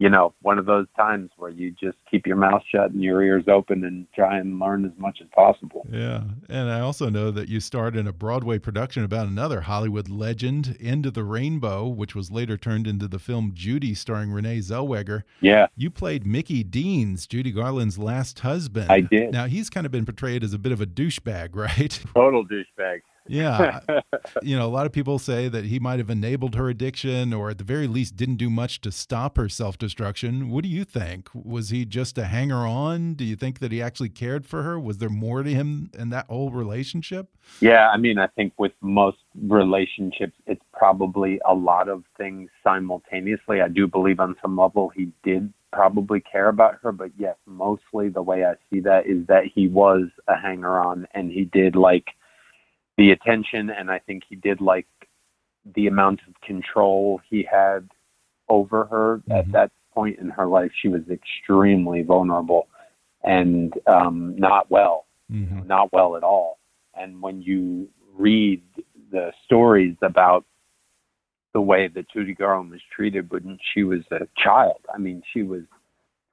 you 0.00 0.08
know, 0.08 0.32
one 0.40 0.58
of 0.58 0.64
those 0.64 0.86
times 0.96 1.30
where 1.36 1.50
you 1.50 1.72
just 1.72 1.98
keep 2.10 2.26
your 2.26 2.36
mouth 2.36 2.62
shut 2.72 2.90
and 2.90 3.02
your 3.02 3.22
ears 3.22 3.44
open 3.48 3.84
and 3.84 4.06
try 4.14 4.38
and 4.38 4.58
learn 4.58 4.86
as 4.86 4.92
much 4.96 5.18
as 5.20 5.28
possible. 5.34 5.86
Yeah. 5.90 6.22
And 6.48 6.70
I 6.70 6.80
also 6.80 7.10
know 7.10 7.30
that 7.30 7.50
you 7.50 7.60
starred 7.60 7.94
in 7.94 8.06
a 8.06 8.12
Broadway 8.12 8.58
production 8.58 9.04
about 9.04 9.26
another 9.26 9.60
Hollywood 9.60 10.08
legend, 10.08 10.78
End 10.80 11.04
of 11.04 11.12
the 11.12 11.22
Rainbow, 11.22 11.86
which 11.86 12.14
was 12.14 12.30
later 12.30 12.56
turned 12.56 12.86
into 12.86 13.08
the 13.08 13.18
film 13.18 13.52
Judy 13.54 13.92
starring 13.92 14.32
Renee 14.32 14.60
Zellweger. 14.60 15.24
Yeah, 15.42 15.66
You 15.76 15.90
played 15.90 16.26
Mickey 16.26 16.64
Deans, 16.64 17.26
Judy 17.26 17.52
Garland's 17.52 17.98
last 17.98 18.40
husband. 18.40 18.90
I 18.90 19.02
did. 19.02 19.32
Now, 19.32 19.48
he's 19.48 19.68
kind 19.68 19.84
of 19.84 19.92
been 19.92 20.06
portrayed 20.06 20.42
as 20.42 20.54
a 20.54 20.58
bit 20.58 20.72
of 20.72 20.80
a 20.80 20.86
douchebag, 20.86 21.50
right? 21.54 22.00
total 22.14 22.46
douchebag. 22.46 23.02
Yeah. 23.30 23.80
you 24.42 24.58
know, 24.58 24.66
a 24.66 24.68
lot 24.68 24.86
of 24.86 24.92
people 24.92 25.18
say 25.18 25.48
that 25.48 25.66
he 25.66 25.78
might 25.78 25.98
have 26.00 26.10
enabled 26.10 26.56
her 26.56 26.68
addiction 26.68 27.32
or 27.32 27.50
at 27.50 27.58
the 27.58 27.64
very 27.64 27.86
least 27.86 28.16
didn't 28.16 28.36
do 28.36 28.50
much 28.50 28.80
to 28.82 28.90
stop 28.90 29.36
her 29.36 29.48
self 29.48 29.78
destruction. 29.78 30.50
What 30.50 30.64
do 30.64 30.68
you 30.68 30.84
think? 30.84 31.28
Was 31.32 31.70
he 31.70 31.84
just 31.84 32.18
a 32.18 32.24
hanger 32.24 32.66
on? 32.66 33.14
Do 33.14 33.24
you 33.24 33.36
think 33.36 33.60
that 33.60 33.70
he 33.70 33.80
actually 33.80 34.08
cared 34.08 34.46
for 34.46 34.62
her? 34.62 34.80
Was 34.80 34.98
there 34.98 35.08
more 35.08 35.42
to 35.42 35.50
him 35.50 35.90
in 35.96 36.10
that 36.10 36.26
whole 36.26 36.50
relationship? 36.50 37.28
Yeah, 37.60 37.88
I 37.88 37.96
mean, 37.96 38.18
I 38.18 38.26
think 38.26 38.52
with 38.58 38.72
most 38.80 39.18
relationships, 39.40 40.34
it's 40.46 40.64
probably 40.72 41.40
a 41.48 41.54
lot 41.54 41.88
of 41.88 42.04
things 42.16 42.50
simultaneously. 42.64 43.60
I 43.60 43.68
do 43.68 43.86
believe 43.86 44.18
on 44.18 44.34
some 44.42 44.56
level 44.56 44.88
he 44.88 45.12
did 45.22 45.52
probably 45.72 46.20
care 46.20 46.48
about 46.48 46.78
her, 46.82 46.90
but 46.90 47.10
yes, 47.16 47.36
mostly 47.46 48.08
the 48.08 48.22
way 48.22 48.44
I 48.44 48.54
see 48.70 48.80
that 48.80 49.06
is 49.06 49.24
that 49.28 49.44
he 49.54 49.68
was 49.68 50.08
a 50.26 50.36
hanger 50.36 50.80
on 50.80 51.06
and 51.14 51.30
he 51.30 51.44
did 51.44 51.76
like 51.76 52.06
the 53.00 53.12
attention, 53.12 53.70
and 53.70 53.90
I 53.90 53.98
think 53.98 54.24
he 54.28 54.36
did 54.36 54.60
like 54.60 54.86
the 55.74 55.86
amount 55.86 56.20
of 56.28 56.38
control 56.42 57.18
he 57.30 57.42
had 57.50 57.88
over 58.50 58.84
her 58.84 59.22
Mhm. 59.26 59.38
at 59.38 59.50
that 59.52 59.70
point 59.94 60.18
in 60.18 60.28
her 60.28 60.46
life. 60.46 60.70
She 60.74 60.88
was 60.88 61.08
extremely 61.08 62.02
vulnerable 62.02 62.68
and 63.24 63.72
um, 63.86 64.36
not 64.36 64.70
well 64.70 65.06
Mm-hmm. 65.32 65.68
not 65.68 65.92
well 65.92 66.16
at 66.16 66.24
all. 66.24 66.58
And 66.94 67.22
when 67.22 67.40
you 67.40 67.88
read 68.16 68.62
the 69.12 69.32
stories 69.44 69.96
about 70.02 70.44
the 71.52 71.60
way 71.60 71.86
that 71.86 72.10
Judy 72.10 72.34
Garland 72.34 72.72
was 72.72 72.82
treated 72.90 73.30
when 73.30 73.56
she 73.72 73.84
was 73.84 74.02
a 74.10 74.26
child, 74.36 74.80
I 74.92 74.98
mean, 74.98 75.22
she 75.32 75.44
was 75.44 75.62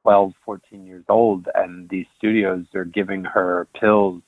12, 0.02 0.34
14 0.44 0.84
years 0.88 1.06
old, 1.10 1.48
and 1.54 1.88
these 1.90 2.08
studios 2.18 2.66
are 2.74 2.86
giving 2.86 3.24
her 3.24 3.68
pills, 3.80 4.24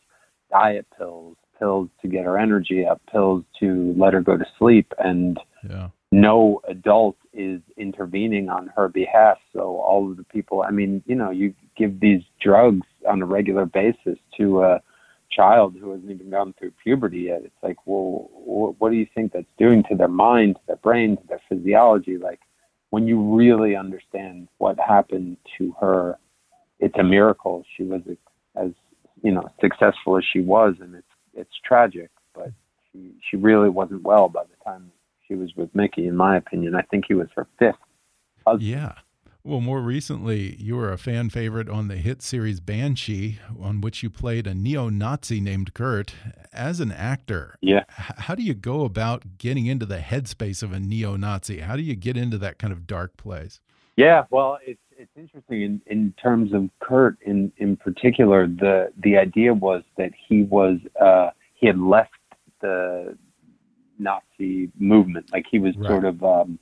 diet 0.51 0.85
pills, 0.95 1.35
pills 1.59 1.89
to 2.01 2.07
get 2.07 2.25
her 2.25 2.37
energy 2.37 2.85
up, 2.85 3.01
pills 3.11 3.43
to 3.59 3.93
let 3.97 4.13
her 4.13 4.21
go 4.21 4.37
to 4.37 4.45
sleep, 4.57 4.93
and 4.97 5.39
Yeah. 5.69 5.89
no 6.11 6.61
adult 6.67 7.17
is 7.33 7.61
intervening 7.77 8.49
on 8.49 8.67
her 8.75 8.87
behalf. 8.87 9.39
So 9.53 9.77
all 9.77 10.09
of 10.09 10.17
the 10.17 10.23
people, 10.23 10.63
I 10.63 10.71
mean, 10.71 11.03
you 11.05 11.15
know, 11.15 11.29
you 11.29 11.53
give 11.75 11.99
these 11.99 12.23
drugs 12.39 12.87
on 13.07 13.21
a 13.21 13.25
regular 13.25 13.65
basis 13.65 14.17
to 14.37 14.63
a 14.63 14.81
child 15.29 15.75
who 15.79 15.91
hasn't 15.91 16.09
even 16.09 16.29
gone 16.29 16.53
through 16.53 16.71
puberty 16.83 17.21
yet. 17.21 17.41
It's 17.43 17.63
like, 17.63 17.77
well, 17.85 18.29
what 18.79 18.89
do 18.89 18.95
you 18.95 19.05
think 19.13 19.33
that's 19.33 19.45
doing 19.57 19.83
to 19.83 19.95
their 19.95 20.07
mind, 20.07 20.55
to 20.55 20.61
their 20.67 20.75
brain, 20.77 21.17
to 21.17 21.27
their 21.27 21.41
physiology? 21.47 22.17
Like, 22.17 22.39
when 22.89 23.07
you 23.07 23.21
really 23.35 23.75
understand 23.75 24.47
what 24.57 24.79
happened 24.79 25.37
to 25.57 25.75
her, 25.79 26.17
it's 26.79 26.97
a 26.97 27.03
miracle 27.03 27.63
she 27.75 27.83
was 27.83 28.01
as 28.55 28.71
you 29.21 29.31
know 29.31 29.47
successful 29.61 30.17
as 30.17 30.23
she 30.31 30.39
was, 30.39 30.75
and 30.81 30.95
it's 30.95 31.05
it's 31.33 31.53
tragic, 31.65 32.09
but 32.33 32.51
she 32.91 33.11
she 33.29 33.37
really 33.37 33.69
wasn't 33.69 34.03
well 34.03 34.29
by 34.29 34.43
the 34.43 34.63
time 34.63 34.91
she 35.27 35.35
was 35.35 35.51
with 35.55 35.73
Mickey. 35.75 36.07
In 36.07 36.15
my 36.15 36.37
opinion, 36.37 36.75
I 36.75 36.81
think 36.83 37.05
he 37.07 37.13
was 37.13 37.27
her 37.35 37.47
fifth. 37.57 37.75
husband. 38.45 38.69
Yeah. 38.69 38.93
Well, 39.41 39.61
more 39.61 39.79
recently, 39.81 40.55
you 40.59 40.75
were 40.75 40.91
a 40.91 40.97
fan 40.97 41.29
favorite 41.29 41.69
on 41.69 41.87
the 41.87 41.95
hit 41.95 42.21
series 42.21 42.59
Banshee, 42.59 43.39
on 43.59 43.79
which 43.79 44.03
you 44.03 44.09
played 44.09 44.45
a 44.45 44.53
neo 44.53 44.89
Nazi 44.89 45.39
named 45.39 45.73
Kurt. 45.73 46.13
As 46.51 46.79
an 46.81 46.91
actor, 46.91 47.55
Yeah. 47.61 47.83
how 47.89 48.35
do 48.35 48.43
you 48.43 48.53
go 48.53 48.83
about 48.83 49.37
getting 49.37 49.65
into 49.65 49.85
the 49.85 49.99
headspace 49.99 50.61
of 50.61 50.73
a 50.73 50.79
neo 50.79 51.15
Nazi? 51.15 51.59
How 51.59 51.77
do 51.77 51.81
you 51.81 51.95
get 51.95 52.17
into 52.17 52.37
that 52.39 52.59
kind 52.59 52.73
of 52.73 52.85
dark 52.85 53.15
place? 53.15 53.61
Yeah, 53.95 54.25
well, 54.29 54.59
it's 54.65 54.81
it's 54.99 55.11
interesting 55.15 55.61
in, 55.61 55.81
in 55.87 56.13
terms 56.21 56.53
of 56.53 56.69
Kurt 56.81 57.17
in 57.21 57.51
in 57.57 57.77
particular. 57.77 58.47
The 58.47 58.91
the 59.01 59.17
idea 59.17 59.53
was 59.53 59.83
that 59.97 60.11
he 60.27 60.43
was 60.43 60.77
uh, 61.01 61.29
he 61.55 61.67
had 61.67 61.79
left 61.79 62.11
the 62.61 63.17
Nazi 63.97 64.69
movement, 64.77 65.27
like 65.31 65.45
he 65.49 65.57
was 65.57 65.75
Right. 65.77 65.87
sort 65.87 66.05
of 66.05 66.23
um, 66.23 66.59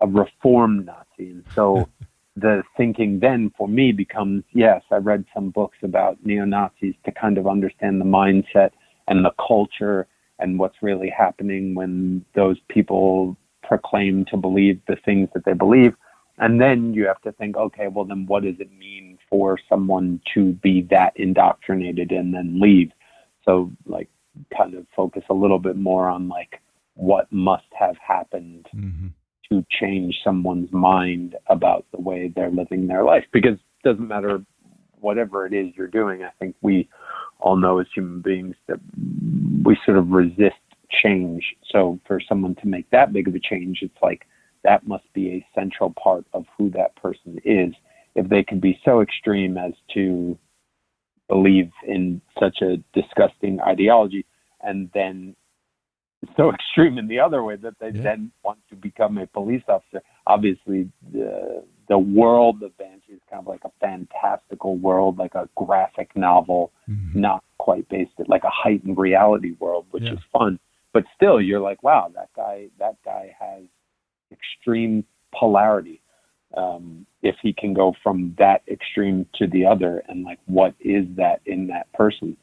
a 0.00 0.06
reformed 0.06 0.86
Nazi, 0.86 1.30
and 1.30 1.44
so 1.54 1.88
the 2.36 2.62
thinking 2.76 3.18
then 3.20 3.50
for 3.56 3.66
me 3.66 3.92
becomes 3.92 4.44
yes, 4.52 4.82
I 4.90 4.96
read 4.96 5.24
some 5.34 5.48
books 5.50 5.78
about 5.82 6.18
neo 6.24 6.44
Nazis 6.44 6.94
to 7.06 7.12
kind 7.12 7.38
of 7.38 7.46
understand 7.46 8.00
the 8.00 8.04
mindset 8.04 8.72
and 9.08 9.24
the 9.24 9.32
culture 9.48 10.06
and 10.38 10.58
what's 10.58 10.82
really 10.82 11.10
happening 11.10 11.74
when 11.74 12.24
those 12.34 12.58
people 12.68 13.36
proclaim 13.62 14.24
to 14.26 14.36
believe 14.36 14.80
the 14.86 14.96
things 15.04 15.28
that 15.34 15.44
they 15.44 15.54
believe. 15.54 15.94
And 16.40 16.60
then 16.60 16.94
you 16.94 17.06
have 17.06 17.20
to 17.22 17.32
think, 17.32 17.56
okay, 17.56 17.86
well, 17.88 18.06
then 18.06 18.24
what 18.26 18.42
does 18.44 18.56
it 18.58 18.72
mean 18.76 19.18
for 19.28 19.58
someone 19.68 20.20
to 20.34 20.52
be 20.54 20.86
that 20.90 21.12
indoctrinated 21.16 22.10
and 22.10 22.34
then 22.34 22.58
leave? 22.60 22.90
So, 23.44 23.70
like, 23.86 24.08
kind 24.56 24.74
of 24.74 24.86
focus 24.96 25.22
a 25.28 25.34
little 25.34 25.58
bit 25.58 25.76
more 25.76 26.08
on 26.08 26.28
like 26.28 26.60
what 26.94 27.30
must 27.30 27.66
have 27.78 27.96
happened 27.98 28.66
hmm 28.72 29.08
to 29.48 29.66
change 29.68 30.14
someone's 30.22 30.72
mind 30.72 31.34
about 31.48 31.84
the 31.90 32.00
way 32.00 32.32
they're 32.36 32.52
living 32.52 32.86
their 32.86 33.02
life. 33.02 33.24
Because 33.32 33.54
it 33.54 33.82
doesn't 33.82 34.06
matter 34.06 34.44
whatever 35.00 35.44
it 35.44 35.52
is 35.52 35.74
you're 35.76 35.88
doing 35.88 36.22
i 36.22 36.30
think 36.38 36.54
we 36.60 36.88
all 37.40 37.56
know 37.56 37.78
as 37.78 37.86
human 37.94 38.20
beings 38.20 38.54
that 38.68 38.78
we 39.64 39.76
sort 39.84 39.96
of 39.96 40.10
resist 40.10 40.54
change. 41.02 41.56
So 41.70 41.98
for 42.06 42.20
someone 42.20 42.54
to 42.56 42.66
make 42.66 42.88
that 42.90 43.12
big 43.12 43.26
of 43.28 43.34
a 43.34 43.40
change 43.40 43.78
it's 43.82 43.96
like 44.02 44.26
that 44.64 44.86
must 44.86 45.10
be 45.12 45.30
a 45.30 45.46
central 45.54 45.92
part 46.02 46.24
of 46.32 46.44
who 46.56 46.70
that 46.70 46.94
person 46.96 47.38
is 47.44 47.72
if 48.14 48.28
they 48.28 48.42
can 48.42 48.60
be 48.60 48.78
so 48.84 49.00
extreme 49.00 49.56
as 49.56 49.72
to 49.94 50.38
believe 51.28 51.70
in 51.86 52.20
such 52.38 52.60
a 52.60 52.76
disgusting 52.92 53.60
ideology 53.60 54.26
and 54.62 54.90
then 54.92 55.34
so 56.36 56.50
extreme 56.54 56.98
in 56.98 57.08
the 57.08 57.20
other 57.20 57.42
way 57.42 57.56
that 57.56 57.78
they 57.78 57.90
Yeah. 57.90 58.02
then 58.02 58.32
want 58.42 58.58
to 58.68 58.76
become 58.76 59.18
a 59.18 59.26
police 59.26 59.62
officer. 59.68 60.02
Obviously, 60.26 60.90
the 61.12 61.64
the 61.88 61.98
world 61.98 62.62
of 62.62 62.76
Banshee 62.78 63.14
is 63.14 63.20
kind 63.28 63.40
of 63.40 63.48
like 63.48 63.64
a 63.64 63.70
fantastical 63.80 64.76
world, 64.76 65.18
like 65.18 65.34
a 65.34 65.48
graphic 65.56 66.14
novel, 66.14 66.72
hmm 66.86 66.96
not 67.12 67.42
quite 67.58 67.88
based 67.88 68.12
it 68.18 68.28
like 68.28 68.44
a 68.44 68.50
heightened 68.50 68.96
reality 68.96 69.52
world, 69.58 69.86
which 69.90 70.04
Yeah. 70.04 70.12
is 70.12 70.20
fun. 70.32 70.58
But 70.92 71.04
still, 71.14 71.40
you're 71.40 71.60
like, 71.60 71.82
wow, 71.82 72.10
that 72.14 72.30
guy 72.34 72.68
that 72.78 72.96
guy 73.04 73.34
has 73.38 73.64
extreme 74.40 75.04
polarity. 75.34 76.00
um, 76.56 77.06
if 77.22 77.36
he 77.42 77.52
can 77.52 77.74
go 77.74 77.94
from 78.02 78.34
that 78.38 78.62
extreme 78.68 79.26
to 79.34 79.46
the 79.46 79.64
other 79.66 80.02
and 80.08 80.24
like 80.24 80.38
what 80.46 80.74
is 80.80 81.04
that 81.16 81.40
in 81.46 81.66
that 81.68 81.92
person 81.92 82.36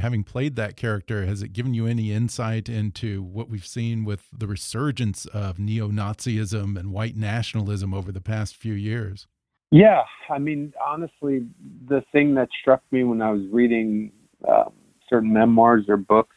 having 0.00 0.24
played 0.24 0.56
that 0.56 0.76
character 0.76 1.24
has 1.24 1.42
it 1.42 1.52
given 1.52 1.72
you 1.72 1.86
any 1.86 2.10
insight 2.10 2.68
into 2.68 3.22
what 3.22 3.48
we've 3.48 3.66
seen 3.66 4.04
with 4.04 4.26
the 4.36 4.46
resurgence 4.46 5.24
of 5.26 5.58
neo-nazism 5.58 6.76
and 6.76 6.90
white 6.90 7.16
nationalism 7.16 7.94
over 7.94 8.10
the 8.10 8.20
past 8.20 8.56
few 8.56 8.74
years 8.74 9.26
yeah 9.70 10.02
i 10.30 10.38
mean 10.38 10.72
honestly 10.84 11.46
the 11.86 12.02
thing 12.12 12.34
that 12.34 12.48
struck 12.60 12.82
me 12.90 13.04
when 13.04 13.22
i 13.22 13.30
was 13.30 13.42
reading 13.52 14.10
um, 14.48 14.72
certain 15.08 15.32
memoirs 15.32 15.84
or 15.88 15.96
books 15.96 16.33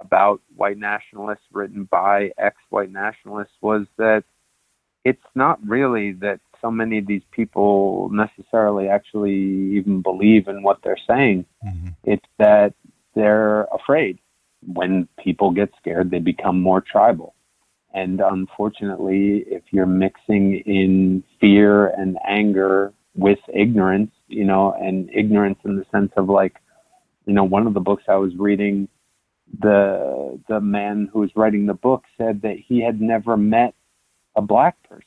about 0.00 0.40
white 0.56 0.78
nationalists 0.78 1.46
written 1.52 1.84
by 1.84 2.30
ex-white 2.38 2.92
nationalists 2.92 3.54
was 3.60 3.86
that 3.96 4.24
it's 5.04 5.22
not 5.34 5.58
really 5.66 6.12
that 6.12 6.40
so 6.60 6.70
many 6.70 6.98
of 6.98 7.06
these 7.06 7.22
people 7.30 8.10
necessarily 8.12 8.88
actually 8.88 9.34
even 9.76 10.02
believe 10.02 10.48
in 10.48 10.62
what 10.62 10.78
they're 10.82 10.98
saying. 11.08 11.44
Mm-hmm. 11.66 11.88
It's 12.04 12.26
that 12.38 12.74
they're 13.14 13.64
afraid. 13.72 14.18
When 14.66 15.08
people 15.22 15.52
get 15.52 15.70
scared, 15.80 16.10
they 16.10 16.18
become 16.18 16.60
more 16.60 16.80
tribal. 16.80 17.34
And 17.94 18.20
unfortunately, 18.20 19.44
if 19.46 19.62
you're 19.70 19.86
mixing 19.86 20.58
in 20.66 21.24
fear 21.40 21.88
and 21.88 22.18
anger 22.26 22.92
with 23.14 23.38
ignorance, 23.52 24.10
you 24.26 24.44
know, 24.44 24.72
and 24.72 25.08
ignorance 25.12 25.58
in 25.64 25.76
the 25.76 25.86
sense 25.90 26.12
of 26.16 26.28
like, 26.28 26.56
you 27.24 27.32
know, 27.32 27.44
one 27.44 27.66
of 27.66 27.74
the 27.74 27.80
books 27.80 28.04
I 28.08 28.16
was 28.16 28.34
reading, 28.36 28.88
the 29.60 30.38
the 30.48 30.60
man 30.60 31.08
who 31.12 31.20
was 31.20 31.30
writing 31.34 31.66
the 31.66 31.74
book 31.74 32.04
said 32.16 32.42
that 32.42 32.56
he 32.58 32.80
had 32.82 33.00
never 33.00 33.36
met 33.36 33.74
a 34.36 34.42
black 34.42 34.82
person. 34.88 35.04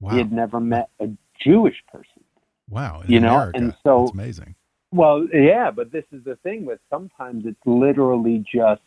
Wow. 0.00 0.12
He 0.12 0.18
had 0.18 0.32
never 0.32 0.60
met 0.60 0.90
a 1.00 1.08
Jewish 1.42 1.82
person. 1.90 2.24
Wow. 2.68 3.02
you 3.06 3.20
know, 3.20 3.34
America. 3.34 3.58
and 3.58 3.74
so 3.84 4.04
That's 4.04 4.14
amazing. 4.14 4.54
Well, 4.92 5.26
yeah, 5.32 5.70
but 5.70 5.92
this 5.92 6.04
is 6.12 6.24
the 6.24 6.36
thing 6.36 6.64
with 6.64 6.80
sometimes 6.90 7.44
it's 7.46 7.60
literally 7.64 8.44
just 8.52 8.82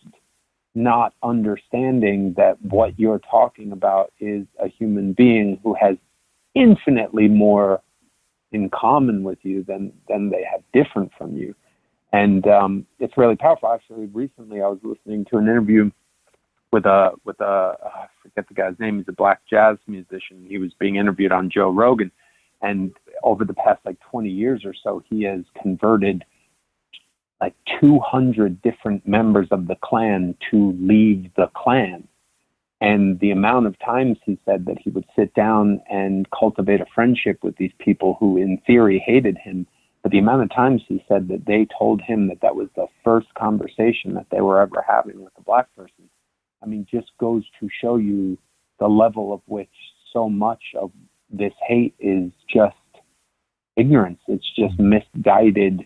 not 0.75 1.13
understanding 1.24 2.34
that 2.38 2.62
what 2.62 2.91
mm-hmm. 2.91 3.01
you're 3.01 3.22
talking 3.29 3.72
about 3.72 4.12
is 4.19 4.46
a 4.60 4.67
human 4.67 5.13
being 5.13 5.60
who 5.63 5.75
has 5.79 5.98
infinitely 6.55 7.27
more 7.27 7.81
in 8.51 8.69
common 8.69 9.24
with 9.24 9.39
you 9.43 9.63
than 9.63 9.93
than 10.08 10.29
they 10.29 10.43
have 10.43 10.62
different 10.74 11.12
from 11.17 11.36
you 11.36 11.55
and 12.12 12.48
um, 12.48 12.86
it's 13.00 13.18
really 13.18 13.36
powerful 13.36 13.70
actually 13.72 14.08
recently 14.08 14.62
i 14.62 14.68
was 14.68 14.80
listening 14.84 15.25
to 15.25 15.38
an 15.38 15.44
interview 15.46 15.89
with 16.72 16.86
a 16.86 17.12
with 17.25 17.39
a 17.39 17.46
uh, 17.84 18.08
forget 18.22 18.48
the 18.48 18.54
guy's 18.54 18.80
name. 18.80 18.98
He's 18.98 19.08
a 19.08 19.13
black 19.13 19.42
jazz 19.50 19.78
musician. 19.88 20.46
He 20.48 20.58
was 20.58 20.72
being 20.80 20.96
interviewed 20.96 21.32
on 21.32 21.50
Joe 21.50 21.70
Rogan, 21.70 22.12
and 22.62 22.92
over 23.24 23.46
the 23.46 23.54
past 23.54 23.80
like 23.86 24.00
20 24.12 24.30
years 24.30 24.63
or 24.66 24.74
so, 24.84 25.04
he 25.10 25.24
has 25.24 25.42
converted 25.62 26.24
like 27.42 27.56
200 27.80 28.62
different 28.62 29.08
members 29.08 29.48
of 29.51 29.68
the 29.68 29.75
Klan 29.75 30.36
to 30.51 30.75
leave 30.80 31.32
the 31.36 31.50
Klan. 31.56 32.08
And 32.82 33.20
the 33.20 33.32
amount 33.32 33.68
of 33.68 33.78
times 33.80 34.18
he 34.25 34.38
said 34.46 34.66
that 34.66 34.78
he 34.80 34.89
would 34.89 35.06
sit 35.16 35.34
down 35.34 35.82
and 35.89 36.30
cultivate 36.32 36.82
a 36.82 36.86
friendship 36.94 37.44
with 37.44 37.56
these 37.58 37.72
people 37.80 38.18
who, 38.20 38.38
in 38.38 38.58
theory, 38.66 39.04
hated 39.06 39.38
him. 39.38 39.68
But 40.01 40.12
the 40.12 40.20
amount 40.20 40.44
of 40.44 40.50
times 40.56 40.82
he 40.88 41.03
said 41.08 41.27
that 41.27 41.46
they 41.46 41.68
told 41.77 42.01
him 42.01 42.27
that 42.29 42.41
that 42.41 42.56
was 42.56 42.70
the 42.75 42.88
first 43.03 43.27
conversation 43.38 44.13
that 44.13 44.27
they 44.32 44.41
were 44.41 44.62
ever 44.62 44.84
having 44.88 45.22
with 45.22 45.34
a 45.38 45.41
black 45.41 45.74
person 45.75 46.10
I 46.62 46.65
mean, 46.65 46.86
just 46.89 47.12
goes 47.20 47.44
to 47.60 47.70
show 47.82 47.98
you 47.98 48.38
the 48.79 48.88
level 48.88 49.34
of 49.34 49.41
which 49.46 49.70
so 50.12 50.29
much 50.29 50.62
of 50.79 50.91
this 51.29 51.53
hate 51.65 51.96
is 52.00 52.32
just 52.51 52.75
ignorance. 53.75 54.20
It's 54.27 54.48
just 54.56 54.77
mm-hmm. 54.77 54.89
misguided 54.89 55.82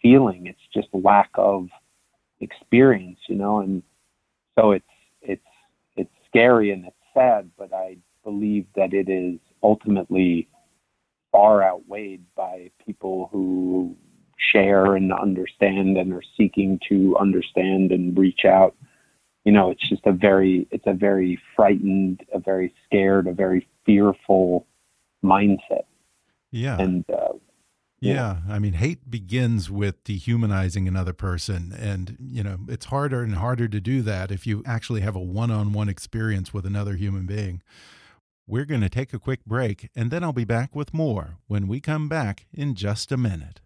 feeling. 0.00 0.46
It's 0.46 0.58
just 0.72 0.88
lack 0.92 1.30
of 1.34 1.68
experience, 2.40 3.18
you 3.28 3.36
know, 3.36 3.60
and 3.60 3.82
so 4.58 4.72
it's 4.72 4.84
it's 5.22 5.42
it's 5.96 6.10
scary 6.28 6.72
and 6.72 6.86
it's 6.86 6.96
sad, 7.14 7.50
but 7.56 7.72
I 7.72 7.96
believe 8.24 8.66
that 8.76 8.92
it 8.92 9.08
is 9.08 9.38
ultimately 9.62 10.48
far 11.32 11.64
outweighed 11.64 12.24
by 12.36 12.70
people 12.84 13.28
who 13.32 13.96
share 14.52 14.94
and 14.94 15.12
understand 15.12 15.96
and 15.96 16.12
are 16.12 16.22
seeking 16.36 16.78
to 16.88 17.16
understand 17.18 17.90
and 17.90 18.16
reach 18.16 18.44
out 18.44 18.76
you 19.44 19.52
know, 19.52 19.70
it's 19.70 19.88
just 19.88 20.06
a 20.06 20.12
very, 20.12 20.68
it's 20.70 20.86
a 20.86 20.92
very 20.92 21.38
frightened, 21.56 22.20
a 22.32 22.38
very 22.38 22.74
scared, 22.86 23.26
a 23.26 23.32
very 23.32 23.66
fearful 23.84 24.66
mindset. 25.24 25.84
Yeah. 26.50 26.78
And, 26.78 27.04
uh, 27.10 27.34
yeah. 27.98 28.38
I 28.48 28.58
mean, 28.58 28.74
hate 28.74 29.10
begins 29.10 29.70
with 29.70 30.02
dehumanizing 30.04 30.88
another 30.88 31.12
person. 31.12 31.72
And, 31.76 32.16
you 32.20 32.42
know, 32.42 32.58
it's 32.68 32.86
harder 32.86 33.22
and 33.22 33.36
harder 33.36 33.68
to 33.68 33.80
do 33.80 34.02
that 34.02 34.32
if 34.32 34.46
you 34.46 34.62
actually 34.66 35.02
have 35.02 35.14
a 35.14 35.20
one 35.20 35.50
on 35.50 35.72
one 35.72 35.88
experience 35.88 36.52
with 36.52 36.66
another 36.66 36.94
human 36.94 37.26
being. 37.26 37.62
We're 38.46 38.64
going 38.64 38.80
to 38.80 38.88
take 38.88 39.12
a 39.14 39.20
quick 39.20 39.44
break, 39.44 39.88
and 39.94 40.10
then 40.10 40.24
I'll 40.24 40.32
be 40.32 40.44
back 40.44 40.74
with 40.74 40.92
more 40.92 41.38
when 41.46 41.68
we 41.68 41.80
come 41.80 42.08
back 42.08 42.46
in 42.52 42.74
just 42.74 43.12
a 43.12 43.16
minute. 43.16 43.60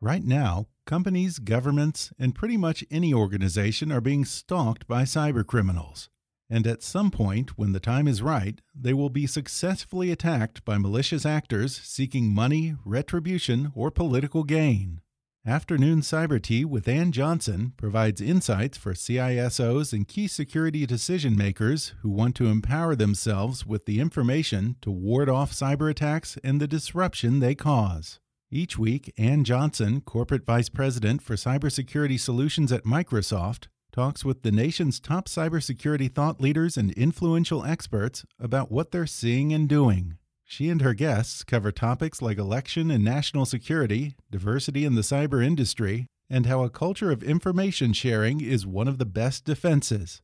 Right 0.00 0.24
now, 0.24 0.66
companies, 0.84 1.38
governments, 1.38 2.12
and 2.18 2.34
pretty 2.34 2.56
much 2.56 2.84
any 2.90 3.14
organization 3.14 3.92
are 3.92 4.00
being 4.00 4.24
stalked 4.24 4.88
by 4.88 5.04
cybercriminals. 5.04 6.08
And 6.50 6.66
at 6.66 6.82
some 6.82 7.12
point, 7.12 7.56
when 7.56 7.72
the 7.72 7.80
time 7.80 8.08
is 8.08 8.20
right, 8.20 8.60
they 8.74 8.92
will 8.92 9.10
be 9.10 9.28
successfully 9.28 10.10
attacked 10.10 10.64
by 10.64 10.76
malicious 10.76 11.24
actors 11.24 11.80
seeking 11.84 12.34
money, 12.34 12.74
retribution, 12.84 13.70
or 13.76 13.92
political 13.92 14.42
gain. 14.42 15.02
Afternoon 15.44 16.02
Cyber 16.02 16.40
Tea 16.40 16.64
with 16.64 16.86
Ann 16.86 17.10
Johnson 17.10 17.72
provides 17.76 18.20
insights 18.20 18.78
for 18.78 18.92
CISOs 18.92 19.92
and 19.92 20.06
key 20.06 20.28
security 20.28 20.86
decision 20.86 21.36
makers 21.36 21.94
who 22.00 22.10
want 22.10 22.36
to 22.36 22.46
empower 22.46 22.94
themselves 22.94 23.66
with 23.66 23.84
the 23.84 23.98
information 23.98 24.76
to 24.82 24.92
ward 24.92 25.28
off 25.28 25.50
cyber 25.50 25.90
attacks 25.90 26.38
and 26.44 26.60
the 26.60 26.68
disruption 26.68 27.40
they 27.40 27.56
cause. 27.56 28.20
Each 28.52 28.78
week, 28.78 29.12
Ann 29.18 29.42
Johnson, 29.42 30.00
Corporate 30.02 30.46
Vice 30.46 30.68
President 30.68 31.20
for 31.22 31.34
Cybersecurity 31.34 32.20
Solutions 32.20 32.70
at 32.70 32.84
Microsoft, 32.84 33.66
talks 33.92 34.24
with 34.24 34.42
the 34.44 34.52
nation's 34.52 35.00
top 35.00 35.26
cybersecurity 35.26 36.14
thought 36.14 36.40
leaders 36.40 36.76
and 36.76 36.92
influential 36.92 37.64
experts 37.64 38.24
about 38.38 38.70
what 38.70 38.92
they're 38.92 39.06
seeing 39.06 39.52
and 39.52 39.68
doing. 39.68 40.18
She 40.52 40.68
and 40.68 40.82
her 40.82 40.92
guests 40.92 41.44
cover 41.44 41.72
topics 41.72 42.20
like 42.20 42.36
election 42.36 42.90
and 42.90 43.02
national 43.02 43.46
security, 43.46 44.16
diversity 44.30 44.84
in 44.84 44.96
the 44.96 45.00
cyber 45.00 45.42
industry, 45.42 46.08
and 46.28 46.44
how 46.44 46.62
a 46.62 46.68
culture 46.68 47.10
of 47.10 47.22
information 47.22 47.94
sharing 47.94 48.42
is 48.42 48.66
one 48.66 48.86
of 48.86 48.98
the 48.98 49.06
best 49.06 49.46
defenses. 49.46 50.20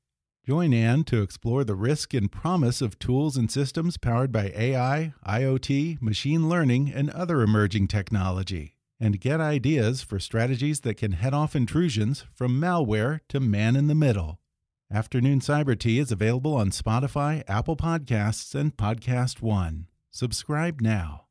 Join 0.47 0.75
Ann 0.75 1.05
to 1.05 1.23
explore 1.23 1.64
the 1.64 1.75
risk 1.75 2.12
and 2.12 2.31
promise 2.31 2.83
of 2.83 2.99
tools 2.99 3.38
and 3.38 3.51
systems 3.51 3.97
powered 3.97 4.31
by 4.31 4.53
AI, 4.55 5.14
IoT, 5.27 6.03
machine 6.03 6.47
learning, 6.47 6.93
and 6.93 7.09
other 7.09 7.41
emerging 7.41 7.88
technology. 7.88 8.75
And 9.01 9.23
get 9.23 9.41
ideas 9.41 10.03
for 10.03 10.21
strategies 10.21 10.81
that 10.81 10.99
can 10.99 11.12
head 11.12 11.33
off 11.33 11.57
intrusions 11.57 12.27
from 12.35 12.61
malware 12.61 13.21
to 13.31 13.41
man 13.41 13.77
in 13.77 13.87
the 13.87 13.95
middle. 13.95 14.41
Afternoon 14.93 15.41
Cyber 15.41 15.79
Tea 15.79 15.99
is 15.99 16.12
available 16.12 16.55
on 16.55 16.69
Spotify, 16.69 17.45
Apple 17.49 17.79
Podcasts, 17.79 18.55
and 18.55 18.77
Podcast 18.77 19.41
One. 19.41 19.88
Subscribe 20.11 20.81
now. 20.81 21.25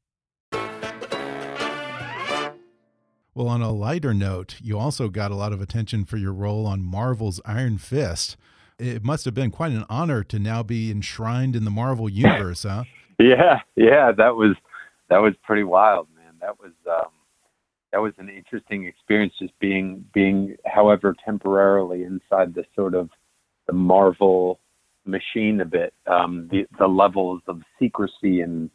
Well, 3.33 3.47
on 3.47 3.61
a 3.61 3.71
lighter 3.71 4.13
note, 4.13 4.55
you 4.61 4.79
also 4.79 5.09
got 5.09 5.31
a 5.31 5.35
lot 5.35 5.53
of 5.53 5.61
attention 5.61 6.05
for 6.05 6.17
your 6.17 6.33
role 6.33 6.65
on 6.65 6.83
Marvel's 6.83 7.39
Iron 7.45 7.77
Fist 7.77 8.35
it 8.79 9.03
must 9.03 9.25
have 9.25 9.33
been 9.33 9.51
quite 9.51 9.71
an 9.71 9.85
honor 9.89 10.23
to 10.23 10.39
now 10.39 10.63
be 10.63 10.91
enshrined 10.91 11.55
in 11.55 11.63
the 11.63 11.71
Marvel 11.71 12.09
universe, 12.09 12.63
huh? 12.63 12.83
yeah, 13.19 13.59
yeah, 13.75 14.11
that 14.11 14.35
was 14.35 14.55
that 15.09 15.17
was 15.17 15.33
pretty 15.43 15.63
wild, 15.63 16.07
man. 16.15 16.33
That 16.41 16.59
was 16.59 16.73
um, 16.87 17.11
that 17.91 17.99
was 17.99 18.13
an 18.17 18.29
interesting 18.29 18.85
experience, 18.85 19.33
just 19.39 19.57
being 19.59 20.05
being, 20.13 20.55
however, 20.65 21.15
temporarily 21.25 22.03
inside 22.03 22.53
the 22.53 22.65
sort 22.75 22.93
of 22.93 23.09
the 23.65 23.73
Marvel 23.73 24.59
machine 25.07 25.61
a 25.61 25.65
bit. 25.65 25.93
Um, 26.05 26.47
the 26.51 26.67
the 26.77 26.87
levels 26.87 27.41
of 27.47 27.61
secrecy 27.79 28.41
and 28.41 28.69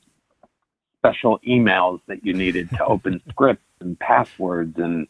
special 0.99 1.41
emails 1.47 2.01
that 2.07 2.25
you 2.25 2.33
needed 2.33 2.71
to 2.71 2.85
open 2.85 3.21
scripts 3.29 3.65
and 3.81 3.99
passwords 3.99 4.77
and 4.79 5.09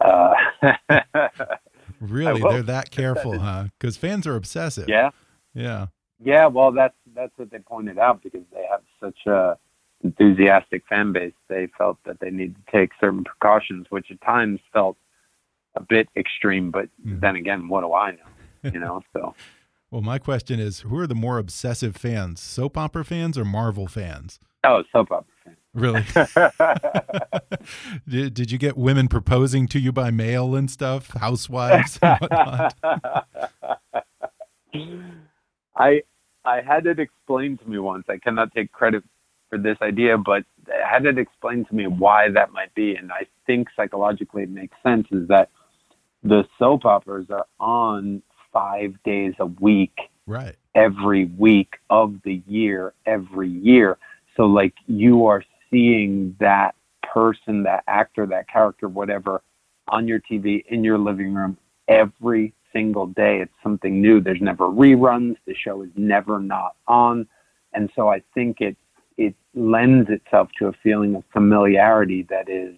uh, 0.00 0.34
Really, 2.02 2.40
they're 2.40 2.62
that 2.64 2.90
careful, 2.90 3.38
huh? 3.38 3.66
Because 3.78 3.96
fans 3.96 4.26
are 4.26 4.34
obsessive. 4.34 4.88
Yeah. 4.88 5.10
Yeah. 5.54 5.86
Yeah. 6.20 6.46
Well, 6.46 6.72
that's 6.72 6.96
that's 7.14 7.32
what 7.36 7.50
they 7.50 7.60
pointed 7.60 7.96
out 7.96 8.24
because 8.24 8.42
they 8.52 8.64
have 8.68 8.82
such 9.00 9.26
a 9.26 9.56
enthusiastic 10.02 10.82
fan 10.88 11.12
base. 11.12 11.32
They 11.48 11.68
felt 11.78 11.98
that 12.04 12.18
they 12.18 12.30
needed 12.30 12.56
to 12.56 12.72
take 12.72 12.90
certain 13.00 13.22
precautions, 13.22 13.86
which 13.90 14.10
at 14.10 14.20
times 14.20 14.58
felt 14.72 14.96
a 15.76 15.80
bit 15.80 16.08
extreme. 16.16 16.72
But 16.72 16.88
mm. 17.06 17.20
then 17.20 17.36
again, 17.36 17.68
what 17.68 17.82
do 17.82 17.94
I 17.94 18.12
know? 18.12 18.70
You 18.72 18.80
know, 18.80 19.02
so. 19.12 19.34
Well, 19.92 20.00
my 20.00 20.18
question 20.18 20.58
is 20.58 20.80
who 20.80 20.98
are 20.98 21.06
the 21.06 21.14
more 21.14 21.36
obsessive 21.36 21.94
fans, 21.94 22.40
soap 22.40 22.78
opera 22.78 23.04
fans 23.04 23.36
or 23.36 23.44
Marvel 23.44 23.86
fans? 23.86 24.40
Oh, 24.64 24.82
soap 24.90 25.12
opera 25.12 25.34
fans. 25.44 25.58
Really? 25.74 26.02
did, 28.08 28.32
did 28.32 28.50
you 28.50 28.56
get 28.56 28.78
women 28.78 29.06
proposing 29.06 29.68
to 29.68 29.78
you 29.78 29.92
by 29.92 30.10
mail 30.10 30.54
and 30.54 30.70
stuff? 30.70 31.10
Housewives 31.10 31.98
and 32.00 32.18
whatnot? 32.20 32.74
I 35.76 36.02
I 36.46 36.62
had 36.62 36.86
it 36.86 36.98
explained 36.98 37.60
to 37.60 37.68
me 37.68 37.78
once. 37.78 38.06
I 38.08 38.16
cannot 38.16 38.54
take 38.54 38.72
credit 38.72 39.04
for 39.50 39.58
this 39.58 39.76
idea, 39.82 40.16
but 40.16 40.44
I 40.68 40.90
had 40.90 41.04
it 41.04 41.18
explained 41.18 41.68
to 41.68 41.74
me 41.74 41.86
why 41.86 42.30
that 42.30 42.50
might 42.52 42.74
be. 42.74 42.94
And 42.94 43.12
I 43.12 43.26
think 43.46 43.68
psychologically 43.76 44.44
it 44.44 44.50
makes 44.50 44.74
sense 44.82 45.06
is 45.10 45.28
that 45.28 45.50
the 46.22 46.44
soap 46.58 46.86
operas 46.86 47.26
are 47.28 47.44
on 47.60 48.22
five 48.52 48.94
days 49.04 49.34
a 49.38 49.46
week, 49.46 49.98
right? 50.26 50.56
Every 50.74 51.26
week 51.26 51.76
of 51.90 52.16
the 52.24 52.42
year, 52.46 52.94
every 53.06 53.48
year. 53.48 53.98
So 54.36 54.44
like 54.44 54.74
you 54.86 55.26
are 55.26 55.44
seeing 55.70 56.36
that 56.40 56.74
person, 57.02 57.64
that 57.64 57.84
actor, 57.86 58.26
that 58.26 58.48
character, 58.48 58.88
whatever, 58.88 59.42
on 59.88 60.08
your 60.08 60.20
TV 60.20 60.64
in 60.66 60.84
your 60.84 60.98
living 60.98 61.34
room 61.34 61.56
every 61.88 62.54
single 62.72 63.06
day. 63.06 63.40
It's 63.40 63.52
something 63.62 64.00
new. 64.00 64.20
There's 64.20 64.40
never 64.40 64.66
reruns. 64.66 65.36
The 65.46 65.54
show 65.54 65.82
is 65.82 65.90
never 65.96 66.38
not 66.38 66.76
on. 66.86 67.26
And 67.74 67.90
so 67.94 68.08
I 68.08 68.22
think 68.34 68.60
it 68.60 68.76
it 69.18 69.34
lends 69.54 70.08
itself 70.08 70.48
to 70.58 70.68
a 70.68 70.72
feeling 70.82 71.14
of 71.14 71.24
familiarity 71.32 72.26
that 72.30 72.48
is 72.48 72.74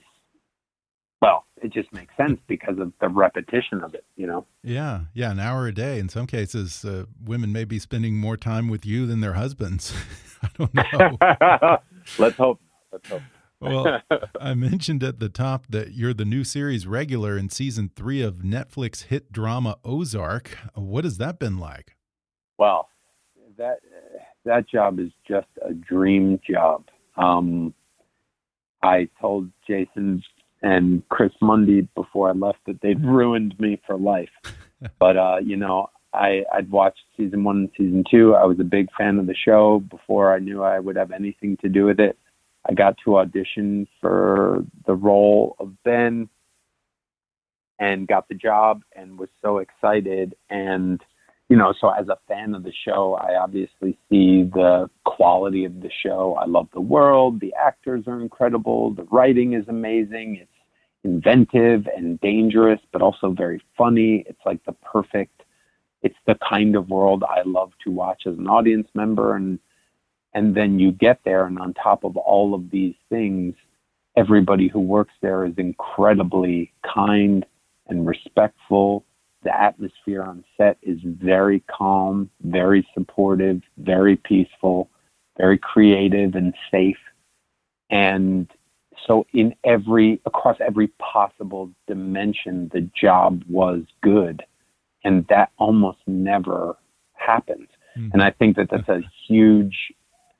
well, 1.24 1.46
it 1.62 1.72
just 1.72 1.90
makes 1.94 2.14
sense 2.18 2.38
because 2.46 2.78
of 2.78 2.92
the 3.00 3.08
repetition 3.08 3.82
of 3.82 3.94
it, 3.94 4.04
you 4.14 4.26
know. 4.26 4.44
Yeah, 4.62 5.04
yeah, 5.14 5.30
an 5.30 5.40
hour 5.40 5.66
a 5.66 5.72
day. 5.72 5.98
In 5.98 6.10
some 6.10 6.26
cases, 6.26 6.84
uh, 6.84 7.06
women 7.24 7.50
may 7.50 7.64
be 7.64 7.78
spending 7.78 8.16
more 8.16 8.36
time 8.36 8.68
with 8.68 8.84
you 8.84 9.06
than 9.06 9.20
their 9.20 9.32
husbands. 9.32 9.94
I 10.42 10.48
don't 10.58 10.74
know. 10.74 11.78
Let's 12.18 12.36
hope. 12.36 12.60
Let's 12.92 13.08
hope. 13.08 13.22
well, 13.58 14.02
I 14.40 14.52
mentioned 14.52 15.02
at 15.02 15.18
the 15.18 15.30
top 15.30 15.64
that 15.70 15.94
you're 15.94 16.12
the 16.12 16.26
new 16.26 16.44
series 16.44 16.86
regular 16.86 17.38
in 17.38 17.48
season 17.48 17.90
three 17.96 18.20
of 18.20 18.40
Netflix 18.40 19.04
hit 19.04 19.32
drama 19.32 19.78
Ozark. 19.82 20.58
What 20.74 21.04
has 21.04 21.16
that 21.16 21.38
been 21.38 21.56
like? 21.56 21.96
Well, 22.58 22.90
that 23.56 23.78
that 24.44 24.68
job 24.68 25.00
is 25.00 25.10
just 25.26 25.48
a 25.66 25.72
dream 25.72 26.38
job. 26.46 26.84
Um, 27.16 27.72
I 28.82 29.08
told 29.18 29.48
Jason 29.66 30.22
and 30.64 31.06
Chris 31.10 31.32
Mundy 31.42 31.82
before 31.94 32.30
I 32.30 32.32
left 32.32 32.60
that 32.66 32.80
they'd 32.80 33.04
ruined 33.04 33.54
me 33.60 33.80
for 33.86 33.98
life. 33.98 34.30
but 34.98 35.16
uh, 35.16 35.36
you 35.44 35.56
know, 35.56 35.90
I 36.12 36.42
I'd 36.52 36.70
watched 36.70 37.02
season 37.16 37.44
one 37.44 37.56
and 37.56 37.70
season 37.76 38.04
two. 38.10 38.34
I 38.34 38.44
was 38.44 38.58
a 38.58 38.64
big 38.64 38.88
fan 38.96 39.18
of 39.18 39.26
the 39.26 39.36
show 39.36 39.82
before 39.90 40.34
I 40.34 40.38
knew 40.38 40.62
I 40.62 40.80
would 40.80 40.96
have 40.96 41.12
anything 41.12 41.58
to 41.58 41.68
do 41.68 41.84
with 41.84 42.00
it. 42.00 42.18
I 42.68 42.72
got 42.72 42.96
to 43.04 43.18
audition 43.18 43.86
for 44.00 44.64
the 44.86 44.94
role 44.94 45.54
of 45.60 45.74
Ben 45.84 46.30
and 47.78 48.08
got 48.08 48.28
the 48.28 48.34
job 48.34 48.82
and 48.96 49.18
was 49.18 49.28
so 49.42 49.58
excited 49.58 50.34
and 50.48 51.02
you 51.48 51.56
know 51.56 51.74
so 51.78 51.90
as 51.90 52.08
a 52.08 52.16
fan 52.28 52.54
of 52.54 52.62
the 52.62 52.72
show 52.84 53.14
i 53.14 53.34
obviously 53.34 53.98
see 54.08 54.44
the 54.54 54.88
quality 55.04 55.64
of 55.64 55.80
the 55.80 55.90
show 56.02 56.36
i 56.40 56.46
love 56.46 56.68
the 56.72 56.80
world 56.80 57.40
the 57.40 57.52
actors 57.60 58.04
are 58.06 58.20
incredible 58.20 58.94
the 58.94 59.04
writing 59.10 59.54
is 59.54 59.66
amazing 59.68 60.38
it's 60.40 60.50
inventive 61.04 61.86
and 61.96 62.20
dangerous 62.20 62.80
but 62.92 63.02
also 63.02 63.30
very 63.30 63.62
funny 63.76 64.24
it's 64.28 64.40
like 64.44 64.64
the 64.64 64.72
perfect 64.72 65.42
it's 66.02 66.16
the 66.26 66.36
kind 66.48 66.74
of 66.76 66.88
world 66.88 67.22
i 67.28 67.42
love 67.44 67.72
to 67.82 67.90
watch 67.90 68.22
as 68.26 68.36
an 68.38 68.48
audience 68.48 68.88
member 68.94 69.36
and 69.36 69.58
and 70.34 70.54
then 70.54 70.78
you 70.80 70.90
get 70.90 71.20
there, 71.24 71.46
and 71.46 71.58
on 71.58 71.72
top 71.74 72.04
of 72.04 72.16
all 72.16 72.54
of 72.54 72.70
these 72.70 72.96
things, 73.08 73.54
everybody 74.16 74.68
who 74.68 74.80
works 74.80 75.14
there 75.22 75.46
is 75.46 75.54
incredibly 75.56 76.72
kind 76.82 77.46
and 77.86 78.06
respectful. 78.06 79.04
The 79.44 79.56
atmosphere 79.56 80.22
on 80.22 80.44
set 80.56 80.78
is 80.82 80.98
very 81.04 81.60
calm, 81.70 82.30
very 82.42 82.86
supportive, 82.94 83.62
very 83.78 84.16
peaceful, 84.16 84.90
very 85.38 85.58
creative 85.58 86.34
and 86.34 86.52
safe. 86.70 86.98
And 87.90 88.50
so 89.06 89.26
in 89.32 89.54
every 89.64 90.20
across 90.26 90.56
every 90.60 90.88
possible 90.98 91.70
dimension 91.86 92.70
the 92.72 92.88
job 92.98 93.42
was 93.48 93.82
good 94.02 94.42
and 95.04 95.26
that 95.28 95.50
almost 95.58 95.98
never 96.06 96.76
happens 97.14 97.68
mm-hmm. 97.96 98.08
and 98.12 98.22
i 98.22 98.30
think 98.30 98.56
that 98.56 98.68
that's 98.70 98.88
a 98.88 99.00
huge 99.26 99.92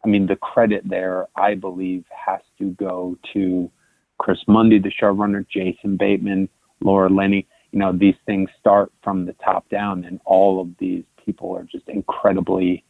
I 0.05 0.09
mean, 0.09 0.27
the 0.27 0.37
credit 0.37 0.83
there, 0.89 1.29
I 1.37 1.55
believe, 1.55 2.05
has 2.27 2.41
to 2.59 2.71
go 2.73 3.17
to 3.33 3.71
Chris 4.19 4.39
Mundy, 4.47 4.79
the 4.79 4.91
showrunner, 4.91 5.47
Jason 5.49 5.97
Bateman, 5.97 6.49
Laura 6.81 7.09
Linney. 7.09 7.47
You 7.73 7.79
know, 7.79 7.93
these 7.93 8.15
things 8.27 8.51
start 8.61 8.93
from 9.03 9.25
the 9.25 9.33
top 9.45 9.69
down, 9.71 10.05
and 10.05 10.21
all 10.25 10.61
of 10.61 10.69
these 10.79 11.05
people 11.25 11.57
are 11.57 11.65
just 11.65 11.89
incredibly 11.89 12.85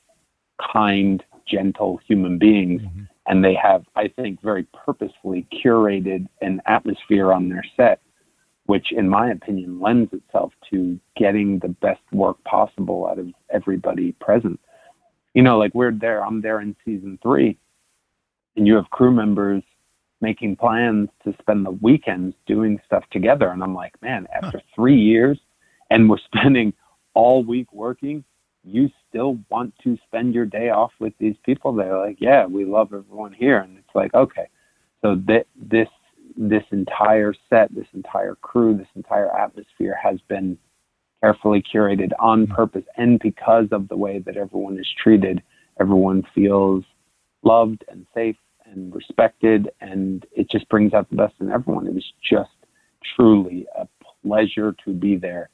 kind, 0.73 1.23
gentle 1.47 2.01
human 2.07 2.39
beings. 2.39 2.83
Mm-hmm. 2.83 3.03
And 3.27 3.43
they 3.43 3.55
have, 3.55 3.85
I 3.97 4.09
think, 4.09 4.43
very 4.43 4.67
purposefully 4.85 5.47
curated 5.65 6.27
an 6.43 6.61
atmosphere 6.67 7.33
on 7.33 7.49
their 7.49 7.65
set, 7.77 8.01
which, 8.67 8.93
in 8.93 9.09
my 9.09 9.31
opinion, 9.31 9.81
lends 9.81 10.13
itself 10.13 10.53
to 10.71 10.99
getting 11.17 11.59
the 11.61 11.69
best 11.69 12.03
work 12.13 12.43
possible 12.45 13.07
out 13.07 13.19
of 13.19 13.29
everybody 13.51 14.13
present 14.21 14.61
you 15.35 15.43
know, 15.43 15.59
like 15.59 15.75
we're 15.75 15.93
there, 15.93 16.25
I'm 16.25 16.41
there 16.41 16.61
in 16.61 16.75
season 16.85 17.19
three, 17.23 17.59
and 18.57 18.67
you 18.67 18.77
have 18.77 18.89
crew 18.91 19.13
members 19.13 19.63
making 20.21 20.57
plans 20.57 21.09
to 21.25 21.35
spend 21.41 21.67
the 21.67 21.73
weekends 21.83 22.35
doing 22.47 22.81
stuff 22.87 23.05
together. 23.11 23.49
And 23.51 23.63
I'm 23.63 23.75
like, 23.75 24.01
man, 24.01 24.27
after 24.33 24.63
three 24.75 24.97
years 24.97 25.39
and 25.91 26.09
we're 26.09 26.17
spending 26.19 26.73
all 27.15 27.45
week 27.45 27.71
working, 27.73 28.25
you 28.63 28.89
still 29.15 29.39
want 29.49 29.73
to 29.85 29.97
spend 30.07 30.35
your 30.35 30.45
day 30.45 30.71
off 30.71 30.91
with 30.99 31.13
these 31.19 31.37
people. 31.45 31.73
They're 31.73 31.99
like, 31.99 32.17
yeah, 32.21 32.47
we 32.47 32.65
love 32.65 32.93
everyone 32.93 33.33
here. 33.33 33.59
And 33.59 33.79
it's 33.79 33.95
like, 33.95 34.13
okay. 34.13 34.49
So 35.03 35.15
th- 35.15 35.47
this, 35.57 35.89
this 36.37 36.65
entire 36.73 37.33
set, 37.49 37.73
this 37.73 37.87
entire 37.95 38.35
crew, 38.35 38.77
this 38.77 38.89
entire 38.97 39.31
atmosphere 39.37 39.97
has 40.03 40.19
been 40.29 40.59
carefully 41.23 41.63
curated 41.63 42.11
on 42.19 42.45
mm-hmm. 42.45 42.55
purpose 42.55 42.85
and 42.97 43.19
because 43.21 43.67
of 43.73 43.89
the 43.89 43.97
way 43.97 44.19
that 44.19 44.37
everyone 44.37 44.79
is 44.79 44.87
treated 45.03 45.43
everyone 45.81 46.23
feels 46.35 46.85
loved 47.43 47.83
and 47.89 48.05
safe 48.13 48.37
and 48.67 48.95
respected 48.95 49.71
and 49.81 50.27
it 50.33 50.51
just 50.51 50.69
brings 50.69 50.93
out 50.93 51.09
the 51.09 51.17
best 51.17 51.33
in 51.41 51.51
everyone 51.51 51.87
it 51.87 51.95
was 51.95 52.13
just 52.23 52.51
truly 53.17 53.67
a 53.79 53.89
pleasure 54.23 54.77
to 54.85 54.93
be 54.93 55.17
there 55.17 55.49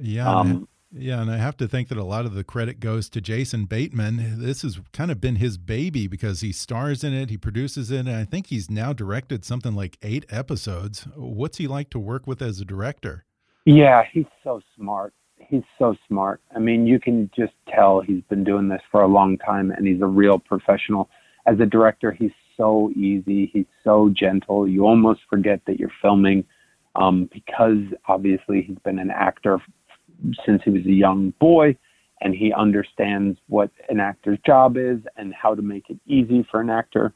yeah 0.00 0.26
um, 0.26 0.66
yeah, 0.92 1.20
and 1.20 1.30
I 1.30 1.36
have 1.36 1.56
to 1.58 1.68
think 1.68 1.88
that 1.88 1.98
a 1.98 2.04
lot 2.04 2.26
of 2.26 2.34
the 2.34 2.42
credit 2.42 2.80
goes 2.80 3.08
to 3.10 3.20
Jason 3.20 3.66
Bateman. 3.66 4.40
This 4.40 4.62
has 4.62 4.80
kind 4.92 5.10
of 5.10 5.20
been 5.20 5.36
his 5.36 5.56
baby 5.56 6.08
because 6.08 6.40
he 6.40 6.52
stars 6.52 7.04
in 7.04 7.12
it, 7.12 7.30
he 7.30 7.36
produces 7.36 7.90
it, 7.90 8.00
and 8.00 8.10
I 8.10 8.24
think 8.24 8.48
he's 8.48 8.68
now 8.68 8.92
directed 8.92 9.44
something 9.44 9.74
like 9.74 9.98
eight 10.02 10.26
episodes. 10.30 11.06
What's 11.14 11.58
he 11.58 11.68
like 11.68 11.90
to 11.90 11.98
work 11.98 12.26
with 12.26 12.42
as 12.42 12.60
a 12.60 12.64
director? 12.64 13.24
Yeah, 13.64 14.02
he's 14.12 14.26
so 14.42 14.60
smart. 14.76 15.14
He's 15.36 15.62
so 15.78 15.94
smart. 16.08 16.40
I 16.54 16.58
mean, 16.58 16.86
you 16.86 16.98
can 16.98 17.30
just 17.36 17.52
tell 17.72 18.00
he's 18.00 18.22
been 18.28 18.44
doing 18.44 18.68
this 18.68 18.82
for 18.90 19.02
a 19.02 19.08
long 19.08 19.38
time 19.38 19.70
and 19.70 19.86
he's 19.86 20.02
a 20.02 20.06
real 20.06 20.38
professional. 20.38 21.08
As 21.46 21.58
a 21.60 21.66
director, 21.66 22.12
he's 22.12 22.32
so 22.56 22.90
easy. 22.90 23.50
He's 23.52 23.66
so 23.82 24.12
gentle. 24.12 24.68
You 24.68 24.86
almost 24.86 25.20
forget 25.28 25.60
that 25.66 25.78
you're 25.78 25.92
filming 26.02 26.44
um, 26.94 27.28
because 27.32 27.78
obviously 28.06 28.62
he's 28.62 28.78
been 28.84 28.98
an 28.98 29.10
actor 29.10 29.60
since 30.44 30.62
he 30.64 30.70
was 30.70 30.84
a 30.86 30.92
young 30.92 31.32
boy 31.40 31.76
and 32.20 32.34
he 32.34 32.52
understands 32.52 33.38
what 33.48 33.70
an 33.88 34.00
actor's 34.00 34.38
job 34.44 34.76
is 34.76 34.98
and 35.16 35.32
how 35.34 35.54
to 35.54 35.62
make 35.62 35.88
it 35.88 35.98
easy 36.06 36.46
for 36.50 36.60
an 36.60 36.70
actor. 36.70 37.14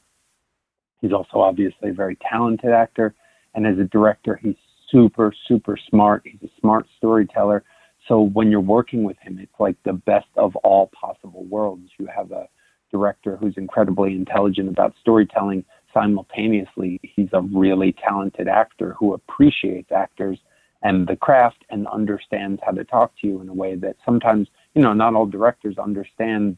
He's 1.01 1.13
also 1.13 1.39
obviously 1.39 1.89
a 1.89 1.93
very 1.93 2.17
talented 2.29 2.71
actor. 2.71 3.13
And 3.53 3.67
as 3.67 3.77
a 3.77 3.83
director, 3.83 4.39
he's 4.41 4.55
super, 4.91 5.33
super 5.47 5.77
smart. 5.89 6.23
He's 6.25 6.41
a 6.43 6.59
smart 6.59 6.87
storyteller. 6.97 7.63
So 8.07 8.21
when 8.21 8.49
you're 8.49 8.59
working 8.59 9.03
with 9.03 9.17
him, 9.19 9.39
it's 9.39 9.59
like 9.59 9.75
the 9.83 9.93
best 9.93 10.27
of 10.37 10.55
all 10.57 10.91
possible 10.99 11.45
worlds. 11.45 11.89
You 11.97 12.07
have 12.15 12.31
a 12.31 12.47
director 12.91 13.37
who's 13.37 13.55
incredibly 13.57 14.13
intelligent 14.13 14.69
about 14.69 14.93
storytelling. 14.99 15.65
Simultaneously, 15.93 16.99
he's 17.03 17.29
a 17.33 17.41
really 17.41 17.95
talented 18.03 18.47
actor 18.47 18.95
who 18.99 19.13
appreciates 19.13 19.91
actors 19.91 20.37
and 20.83 21.07
the 21.07 21.15
craft 21.15 21.63
and 21.69 21.87
understands 21.87 22.61
how 22.63 22.71
to 22.71 22.83
talk 22.83 23.13
to 23.19 23.27
you 23.27 23.41
in 23.41 23.49
a 23.49 23.53
way 23.53 23.75
that 23.75 23.95
sometimes, 24.05 24.47
you 24.73 24.81
know, 24.81 24.93
not 24.93 25.15
all 25.15 25.25
directors 25.25 25.77
understand 25.77 26.57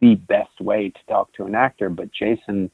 the 0.00 0.14
best 0.14 0.60
way 0.60 0.88
to 0.88 1.00
talk 1.08 1.32
to 1.34 1.44
an 1.44 1.54
actor, 1.54 1.88
but 1.88 2.10
Jason 2.12 2.70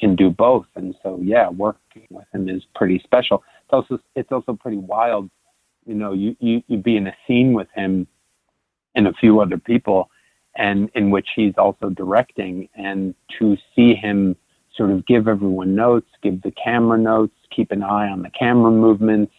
can 0.00 0.16
do 0.16 0.30
both. 0.30 0.66
And 0.74 0.94
so, 1.02 1.18
yeah, 1.22 1.48
working 1.48 2.06
with 2.10 2.26
him 2.32 2.48
is 2.48 2.62
pretty 2.74 3.00
special. 3.04 3.42
It's 3.64 3.72
also 3.72 3.98
it's 4.14 4.32
also 4.32 4.54
pretty 4.54 4.78
wild. 4.78 5.30
You 5.86 5.94
know, 5.94 6.12
you 6.12 6.36
you 6.40 6.62
you 6.66 6.78
be 6.78 6.96
in 6.96 7.06
a 7.06 7.16
scene 7.26 7.52
with 7.52 7.68
him, 7.74 8.06
and 8.94 9.06
a 9.06 9.12
few 9.12 9.40
other 9.40 9.58
people, 9.58 10.10
and 10.56 10.90
in 10.94 11.10
which 11.10 11.28
he's 11.34 11.54
also 11.58 11.90
directing. 11.90 12.68
And 12.74 13.14
to 13.38 13.56
see 13.74 13.94
him 13.94 14.36
sort 14.76 14.90
of 14.90 15.06
give 15.06 15.28
everyone 15.28 15.74
notes, 15.74 16.08
give 16.22 16.42
the 16.42 16.52
camera 16.52 16.98
notes, 16.98 17.34
keep 17.54 17.70
an 17.70 17.82
eye 17.82 18.08
on 18.08 18.22
the 18.22 18.30
camera 18.30 18.70
movements, 18.70 19.32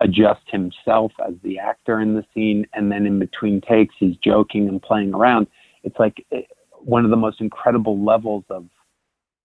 adjust 0.00 0.42
himself 0.46 1.12
as 1.26 1.34
the 1.42 1.58
actor 1.58 2.00
in 2.00 2.14
the 2.14 2.24
scene, 2.34 2.66
and 2.72 2.90
then 2.90 3.06
in 3.06 3.18
between 3.18 3.60
takes, 3.60 3.94
he's 3.98 4.16
joking 4.16 4.68
and 4.68 4.80
playing 4.80 5.14
around. 5.14 5.46
It's 5.82 5.98
like 5.98 6.24
eh, 6.32 6.42
one 6.80 7.04
of 7.04 7.10
the 7.10 7.16
most 7.16 7.40
incredible 7.40 8.02
levels 8.02 8.44
of 8.50 8.66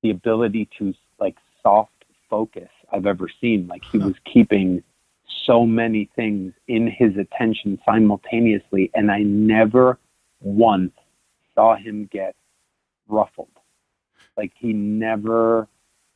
the 0.01 0.11
ability 0.11 0.69
to 0.77 0.93
like 1.19 1.35
soft 1.61 1.91
focus 2.29 2.69
I've 2.91 3.05
ever 3.05 3.27
seen. 3.41 3.67
Like 3.67 3.83
he 3.85 3.97
was 3.97 4.15
keeping 4.31 4.83
so 5.45 5.65
many 5.65 6.09
things 6.15 6.53
in 6.67 6.87
his 6.87 7.17
attention 7.17 7.79
simultaneously, 7.85 8.91
and 8.93 9.11
I 9.11 9.19
never 9.19 9.97
once 10.41 10.93
saw 11.55 11.75
him 11.75 12.09
get 12.11 12.35
ruffled. 13.07 13.49
Like 14.37 14.51
he 14.57 14.73
never, 14.73 15.67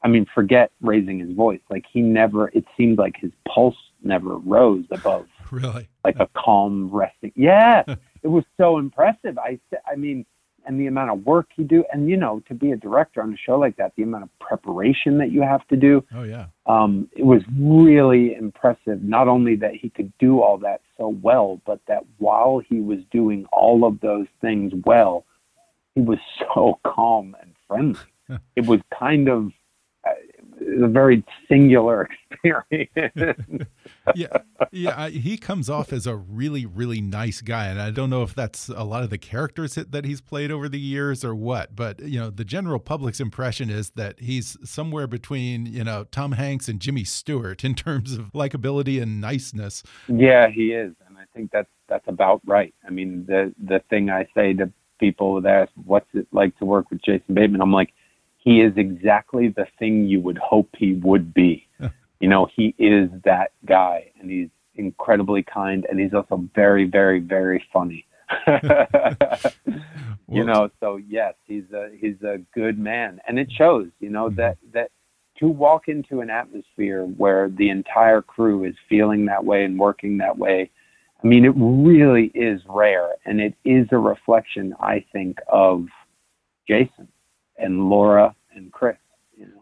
I 0.03 0.07
mean, 0.07 0.25
forget 0.33 0.71
raising 0.81 1.19
his 1.19 1.31
voice. 1.31 1.61
Like 1.69 1.85
he 1.91 2.01
never, 2.01 2.49
it 2.49 2.65
seemed 2.75 2.97
like 2.97 3.15
his 3.17 3.31
pulse 3.47 3.77
never 4.03 4.37
rose 4.37 4.85
above 4.91 5.27
really 5.51 5.87
like 6.03 6.17
a 6.19 6.27
calm 6.35 6.89
resting. 6.91 7.31
Yeah, 7.35 7.83
it 8.23 8.27
was 8.27 8.43
so 8.57 8.77
impressive. 8.77 9.37
I, 9.37 9.59
I 9.89 9.95
mean, 9.95 10.25
and 10.67 10.79
the 10.79 10.87
amount 10.87 11.09
of 11.09 11.25
work 11.25 11.47
you 11.55 11.63
do 11.63 11.83
and 11.91 12.09
you 12.09 12.17
know 12.17 12.43
to 12.47 12.53
be 12.53 12.71
a 12.71 12.75
director 12.75 13.21
on 13.21 13.33
a 13.33 13.37
show 13.37 13.57
like 13.57 13.77
that 13.77 13.93
the 13.95 14.03
amount 14.03 14.23
of 14.23 14.39
preparation 14.39 15.17
that 15.17 15.31
you 15.31 15.41
have 15.41 15.65
to 15.69 15.75
do 15.75 16.03
oh 16.13 16.23
yeah 16.23 16.47
um, 16.67 17.09
it 17.15 17.25
was 17.25 17.41
really 17.57 18.35
impressive 18.35 19.01
not 19.01 19.27
only 19.27 19.55
that 19.55 19.73
he 19.73 19.89
could 19.89 20.11
do 20.19 20.41
all 20.41 20.57
that 20.57 20.81
so 20.97 21.07
well 21.07 21.61
but 21.65 21.79
that 21.87 22.03
while 22.17 22.59
he 22.59 22.81
was 22.81 22.99
doing 23.11 23.45
all 23.51 23.85
of 23.85 23.99
those 24.01 24.27
things 24.41 24.73
well 24.85 25.25
he 25.95 26.01
was 26.01 26.19
so 26.53 26.79
calm 26.85 27.35
and 27.41 27.53
friendly 27.67 28.01
it 28.57 28.65
was 28.65 28.81
kind 28.97 29.29
of 29.29 29.51
a 30.67 30.87
very 30.87 31.23
singular 31.47 32.09
experience. 32.31 33.39
yeah, 34.15 34.37
yeah. 34.71 35.09
He 35.09 35.37
comes 35.37 35.69
off 35.69 35.93
as 35.93 36.05
a 36.05 36.15
really, 36.15 36.65
really 36.65 37.01
nice 37.01 37.41
guy, 37.41 37.67
and 37.67 37.81
I 37.81 37.91
don't 37.91 38.09
know 38.09 38.23
if 38.23 38.35
that's 38.35 38.69
a 38.69 38.83
lot 38.83 39.03
of 39.03 39.09
the 39.09 39.17
characters 39.17 39.75
that 39.75 40.05
he's 40.05 40.21
played 40.21 40.51
over 40.51 40.67
the 40.69 40.79
years 40.79 41.23
or 41.23 41.33
what. 41.35 41.75
But 41.75 42.01
you 42.01 42.19
know, 42.19 42.29
the 42.29 42.45
general 42.45 42.79
public's 42.79 43.19
impression 43.19 43.69
is 43.69 43.91
that 43.91 44.19
he's 44.19 44.57
somewhere 44.63 45.07
between 45.07 45.65
you 45.65 45.83
know 45.83 46.05
Tom 46.11 46.33
Hanks 46.33 46.67
and 46.67 46.79
Jimmy 46.79 47.03
Stewart 47.03 47.63
in 47.63 47.75
terms 47.75 48.13
of 48.13 48.31
likability 48.33 49.01
and 49.01 49.21
niceness. 49.21 49.83
Yeah, 50.07 50.49
he 50.49 50.73
is, 50.73 50.93
and 51.07 51.17
I 51.17 51.23
think 51.33 51.51
that's 51.51 51.69
that's 51.87 52.07
about 52.07 52.41
right. 52.45 52.73
I 52.85 52.91
mean, 52.91 53.25
the 53.27 53.53
the 53.63 53.81
thing 53.89 54.09
I 54.09 54.27
say 54.35 54.53
to 54.53 54.71
people 54.99 55.41
that 55.41 55.49
ask, 55.49 55.71
"What's 55.85 56.09
it 56.13 56.27
like 56.31 56.57
to 56.59 56.65
work 56.65 56.89
with 56.89 57.01
Jason 57.03 57.35
Bateman?" 57.35 57.61
I'm 57.61 57.71
like 57.71 57.93
he 58.47 58.61
is 58.61 58.71
exactly 58.77 59.49
the 59.49 59.67
thing 59.77 60.05
you 60.05 60.21
would 60.21 60.37
hope 60.37 60.69
he 60.77 60.93
would 61.03 61.33
be. 61.33 61.67
you 62.21 62.29
know, 62.29 62.47
he 62.55 62.73
is 62.79 63.09
that 63.25 63.51
guy, 63.65 64.09
and 64.17 64.31
he's 64.31 64.47
incredibly 64.75 65.43
kind, 65.43 65.85
and 65.89 65.99
he's 65.99 66.13
also 66.13 66.47
very, 66.55 66.85
very, 66.85 67.19
very 67.19 67.61
funny. 67.73 68.05
you 70.29 70.45
know, 70.45 70.69
so 70.79 70.95
yes, 70.95 71.33
he's 71.43 71.69
a 71.73 71.89
he's 71.99 72.21
a 72.23 72.37
good 72.53 72.79
man, 72.79 73.19
and 73.27 73.37
it 73.37 73.51
shows. 73.51 73.87
You 73.99 74.11
know 74.11 74.27
mm-hmm. 74.27 74.37
that 74.37 74.57
that 74.73 74.91
to 75.39 75.47
walk 75.47 75.89
into 75.89 76.21
an 76.21 76.29
atmosphere 76.29 77.03
where 77.03 77.49
the 77.49 77.69
entire 77.69 78.21
crew 78.21 78.63
is 78.63 78.75
feeling 78.87 79.25
that 79.25 79.43
way 79.43 79.65
and 79.65 79.77
working 79.77 80.19
that 80.19 80.37
way. 80.37 80.71
I 81.21 81.27
mean, 81.27 81.43
it 81.43 81.53
really 81.57 82.31
is 82.33 82.61
rare, 82.69 83.09
and 83.25 83.41
it 83.41 83.55
is 83.65 83.87
a 83.91 83.97
reflection, 83.97 84.73
I 84.79 85.03
think, 85.11 85.39
of 85.49 85.87
Jason 86.65 87.09
and 87.57 87.89
Laura 87.89 88.35
and 88.55 88.71
Chris. 88.71 88.97
You 89.35 89.47
know. 89.47 89.61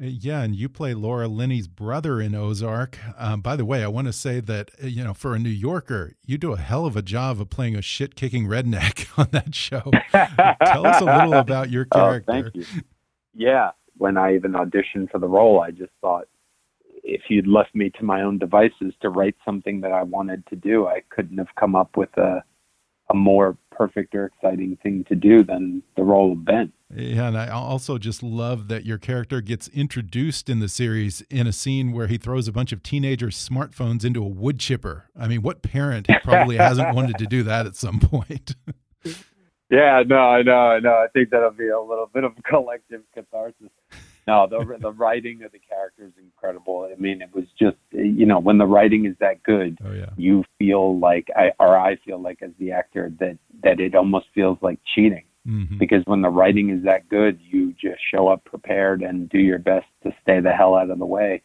Uh, 0.00 0.10
yeah, 0.10 0.42
and 0.42 0.54
you 0.54 0.68
play 0.68 0.94
Laura 0.94 1.28
Linney's 1.28 1.68
brother 1.68 2.20
in 2.20 2.34
Ozark. 2.34 2.98
Um, 3.18 3.40
by 3.40 3.56
the 3.56 3.64
way, 3.64 3.82
I 3.82 3.88
want 3.88 4.06
to 4.06 4.12
say 4.12 4.40
that 4.40 4.70
uh, 4.82 4.86
you 4.86 5.04
know, 5.04 5.14
for 5.14 5.34
a 5.34 5.38
New 5.38 5.48
Yorker, 5.48 6.14
you 6.24 6.38
do 6.38 6.52
a 6.52 6.58
hell 6.58 6.86
of 6.86 6.96
a 6.96 7.02
job 7.02 7.40
of 7.40 7.50
playing 7.50 7.76
a 7.76 7.82
shit-kicking 7.82 8.46
redneck 8.46 9.06
on 9.18 9.28
that 9.32 9.54
show. 9.54 9.90
Tell 10.12 10.86
us 10.86 11.00
a 11.00 11.04
little 11.04 11.34
about 11.38 11.70
your 11.70 11.84
character. 11.84 12.32
Oh, 12.32 12.42
thank 12.42 12.54
you. 12.54 12.64
Yeah, 13.34 13.70
when 13.98 14.16
I 14.16 14.34
even 14.34 14.52
auditioned 14.52 15.10
for 15.10 15.18
the 15.18 15.28
role, 15.28 15.60
I 15.60 15.70
just 15.70 15.92
thought 16.00 16.26
if 17.02 17.22
you'd 17.28 17.46
left 17.46 17.74
me 17.74 17.90
to 17.90 18.04
my 18.04 18.22
own 18.22 18.38
devices 18.38 18.92
to 19.00 19.10
write 19.10 19.36
something 19.44 19.80
that 19.82 19.92
I 19.92 20.02
wanted 20.02 20.44
to 20.48 20.56
do, 20.56 20.86
I 20.86 21.02
couldn't 21.08 21.38
have 21.38 21.54
come 21.58 21.76
up 21.76 21.96
with 21.96 22.14
a 22.16 22.42
a 23.08 23.14
more 23.14 23.56
perfect 23.70 24.14
or 24.14 24.26
exciting 24.26 24.76
thing 24.82 25.04
to 25.04 25.14
do 25.14 25.44
than 25.44 25.82
the 25.96 26.02
role 26.02 26.32
of 26.32 26.44
Ben. 26.44 26.72
Yeah, 26.94 27.28
and 27.28 27.36
I 27.36 27.48
also 27.48 27.98
just 27.98 28.22
love 28.22 28.68
that 28.68 28.84
your 28.84 28.98
character 28.98 29.40
gets 29.40 29.66
introduced 29.68 30.48
in 30.48 30.60
the 30.60 30.68
series 30.68 31.20
in 31.30 31.46
a 31.46 31.52
scene 31.52 31.92
where 31.92 32.06
he 32.06 32.16
throws 32.16 32.46
a 32.46 32.52
bunch 32.52 32.72
of 32.72 32.82
teenagers' 32.82 33.36
smartphones 33.36 34.04
into 34.04 34.22
a 34.22 34.28
wood 34.28 34.60
chipper. 34.60 35.06
I 35.18 35.26
mean, 35.26 35.42
what 35.42 35.62
parent 35.62 36.06
probably 36.22 36.56
hasn't 36.56 36.94
wanted 36.94 37.18
to 37.18 37.26
do 37.26 37.42
that 37.42 37.66
at 37.66 37.74
some 37.74 37.98
point? 37.98 38.54
yeah, 39.68 40.04
no, 40.06 40.16
I 40.16 40.42
know, 40.42 40.52
I 40.52 40.78
know. 40.78 40.94
I 40.94 41.08
think 41.12 41.30
that'll 41.30 41.50
be 41.50 41.68
a 41.68 41.80
little 41.80 42.08
bit 42.12 42.22
of 42.22 42.32
collective 42.44 43.02
catharsis 43.12 43.70
no, 44.26 44.48
the 44.48 44.76
the 44.80 44.90
writing 44.90 45.44
of 45.44 45.52
the 45.52 45.60
character 45.60 46.04
is 46.04 46.12
incredible. 46.18 46.90
I 46.92 47.00
mean, 47.00 47.22
it 47.22 47.32
was 47.32 47.44
just 47.58 47.76
you 47.92 48.26
know 48.26 48.40
when 48.40 48.58
the 48.58 48.66
writing 48.66 49.06
is 49.06 49.14
that 49.20 49.42
good, 49.44 49.78
oh, 49.84 49.92
yeah. 49.92 50.10
you 50.16 50.44
feel 50.58 50.98
like 50.98 51.28
I 51.36 51.50
or 51.60 51.78
I 51.78 51.96
feel 52.04 52.20
like 52.20 52.42
as 52.42 52.50
the 52.58 52.72
actor 52.72 53.12
that 53.20 53.38
that 53.62 53.78
it 53.78 53.94
almost 53.94 54.26
feels 54.34 54.58
like 54.60 54.80
cheating 54.94 55.25
mm-hmm. 55.46 55.78
because 55.78 56.02
when 56.06 56.22
the 56.22 56.28
writing 56.28 56.70
is 56.70 56.84
that 56.84 57.08
good, 57.08 57.38
you 57.42 57.72
just 57.72 58.00
show 58.10 58.28
up 58.28 58.44
prepared 58.44 59.02
and 59.02 59.28
do 59.28 59.38
your 59.38 59.58
best 59.58 59.86
to 60.02 60.14
stay 60.22 60.40
the 60.40 60.52
hell 60.52 60.74
out 60.74 60.90
of 60.90 60.98
the 60.98 61.06
way, 61.06 61.42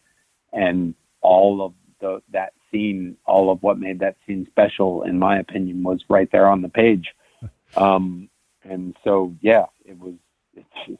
and 0.52 0.96
all 1.22 1.64
of 1.64 1.74
the 2.00 2.22
that 2.32 2.54
scene, 2.72 3.18
all 3.26 3.52
of 3.52 3.62
what 3.62 3.78
made 3.78 4.00
that 4.00 4.16
scene 4.26 4.48
special, 4.50 5.04
in 5.04 5.20
my 5.20 5.40
opinion, 5.40 5.84
was 5.84 6.04
right 6.10 6.30
there 6.32 6.48
on 6.48 6.62
the 6.62 6.70
page. 6.70 7.08
Um, 7.78 8.28
and 8.66 8.98
so 9.02 9.34
yeah, 9.40 9.68
it 9.86 9.98
was. 9.98 10.16
It's 10.54 10.68
just, 10.86 11.00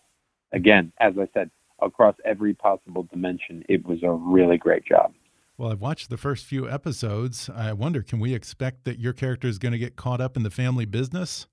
again, 0.54 0.94
as 1.02 1.16
I 1.20 1.28
said, 1.34 1.52
across 1.82 2.16
every 2.24 2.54
possible 2.54 3.04
dimension. 3.12 3.66
It 3.68 3.86
was 3.86 4.04
a 4.04 4.12
really 4.12 4.58
great 4.58 4.86
job. 4.86 5.14
Well, 5.58 5.72
I've 5.72 5.82
watched 5.82 6.10
the 6.10 6.18
first 6.18 6.46
few 6.46 6.70
episodes. 6.70 7.50
I 7.54 7.74
wonder, 7.74 8.02
can 8.02 8.20
we 8.20 8.34
expect 8.34 8.86
that 8.86 9.00
your 9.00 9.14
character 9.14 9.48
is 9.48 9.60
going 9.60 9.74
to 9.74 9.78
get 9.78 9.96
caught 9.96 10.22
up 10.22 10.36
in 10.36 10.44
the 10.44 10.50
family 10.50 10.86
business? 10.86 11.48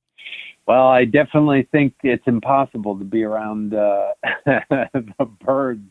Well, 0.66 0.88
I 0.88 1.04
definitely 1.04 1.66
think 1.72 1.94
it's 2.02 2.26
impossible 2.26 2.98
to 2.98 3.04
be 3.04 3.22
around 3.22 3.74
uh, 3.74 4.08
the 4.44 5.30
Byrdes 5.40 5.90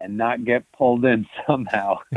and 0.00 0.16
not 0.16 0.44
get 0.44 0.70
pulled 0.72 1.04
in 1.04 1.26
somehow. 1.46 1.98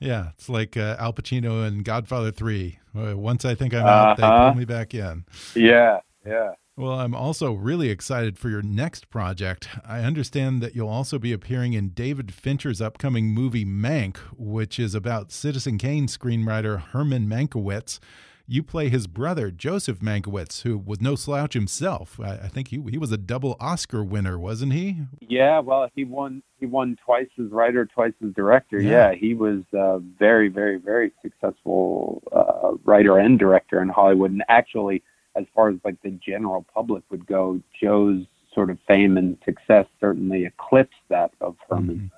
yeah, 0.00 0.30
it's 0.34 0.48
like 0.48 0.76
uh, 0.76 0.96
Al 0.98 1.12
Pacino 1.12 1.66
in 1.66 1.82
Godfather 1.82 2.30
3. 2.30 2.78
Once 2.94 3.44
I 3.44 3.54
think 3.54 3.74
I'm 3.74 3.84
out, 3.84 4.18
uh 4.18 4.24
-huh. 4.24 4.44
they 4.44 4.50
pull 4.50 4.58
me 4.60 4.64
back 4.64 4.94
in. 4.94 5.24
Yeah, 5.54 6.00
yeah. 6.26 6.52
Well, 6.76 6.98
I'm 6.98 7.14
also 7.14 7.52
really 7.52 7.88
excited 7.88 8.36
for 8.36 8.50
your 8.50 8.62
next 8.62 9.08
project. 9.08 9.68
I 9.86 10.00
understand 10.00 10.60
that 10.62 10.74
you'll 10.74 10.88
also 10.88 11.20
be 11.20 11.32
appearing 11.32 11.72
in 11.72 11.90
David 11.94 12.34
Fincher's 12.34 12.80
upcoming 12.80 13.32
movie 13.32 13.64
Mank, 13.64 14.16
which 14.36 14.80
is 14.80 14.94
about 14.94 15.30
Citizen 15.30 15.78
Kane 15.78 16.08
screenwriter 16.08 16.80
Herman 16.80 17.28
Mankiewicz. 17.28 18.00
You 18.46 18.62
play 18.62 18.90
his 18.90 19.06
brother, 19.06 19.50
Joseph 19.50 20.00
Mankiewicz, 20.00 20.62
who 20.62 20.76
was 20.76 21.00
no 21.00 21.14
slouch 21.14 21.54
himself. 21.54 22.20
I, 22.20 22.32
I 22.32 22.48
think 22.48 22.68
he 22.68 22.82
he 22.90 22.98
was 22.98 23.10
a 23.10 23.16
double 23.16 23.56
Oscar 23.58 24.04
winner, 24.04 24.38
wasn't 24.38 24.74
he? 24.74 24.98
Yeah, 25.20 25.60
well, 25.60 25.88
he 25.94 26.04
won 26.04 26.42
he 26.60 26.66
won 26.66 26.98
twice 27.04 27.28
as 27.38 27.50
writer, 27.50 27.86
twice 27.86 28.12
as 28.22 28.34
director. 28.34 28.78
Yeah, 28.78 29.10
yeah 29.10 29.14
he 29.14 29.32
was 29.32 29.62
a 29.72 29.98
very, 29.98 30.48
very, 30.48 30.76
very 30.76 31.12
successful 31.22 32.22
uh, 32.32 32.76
writer 32.84 33.18
and 33.18 33.38
director 33.38 33.80
in 33.80 33.88
Hollywood, 33.88 34.32
and 34.32 34.44
actually 34.48 35.02
as 35.36 35.44
far 35.54 35.70
as 35.70 35.76
like 35.84 36.00
the 36.02 36.10
general 36.10 36.66
public 36.74 37.02
would 37.10 37.26
go, 37.26 37.60
Joe's 37.80 38.24
sort 38.54 38.70
of 38.70 38.78
fame 38.86 39.16
and 39.16 39.36
success 39.44 39.86
certainly 40.00 40.44
eclipsed 40.44 40.94
that 41.08 41.32
of 41.40 41.56
Herman. 41.68 42.10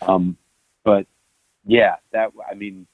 Mm-hmm. 0.00 0.10
Um, 0.10 0.36
but 0.84 1.06
yeah, 1.64 1.96
that 2.12 2.32
I 2.50 2.54
mean, 2.54 2.86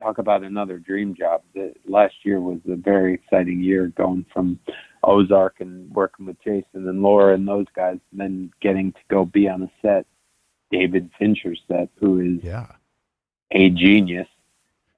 talk 0.00 0.18
about 0.18 0.42
another 0.42 0.78
dream 0.78 1.14
job. 1.14 1.42
The, 1.54 1.72
last 1.86 2.14
year 2.22 2.40
was 2.40 2.58
a 2.68 2.76
very 2.76 3.14
exciting 3.14 3.62
year, 3.62 3.88
going 3.96 4.26
from 4.32 4.58
Ozark 5.02 5.56
and 5.60 5.90
working 5.94 6.26
with 6.26 6.36
Jason 6.42 6.88
and 6.88 7.02
Laura 7.02 7.34
and 7.34 7.46
those 7.46 7.66
guys, 7.74 7.98
and 8.10 8.20
then 8.20 8.50
getting 8.60 8.92
to 8.92 8.98
go 9.08 9.24
be 9.24 9.48
on 9.48 9.62
a 9.62 9.70
set, 9.82 10.06
David 10.70 11.10
Fincher's 11.18 11.60
set, 11.68 11.88
who 11.98 12.20
is 12.20 12.44
yeah. 12.44 12.66
a 13.50 13.70
genius, 13.70 14.28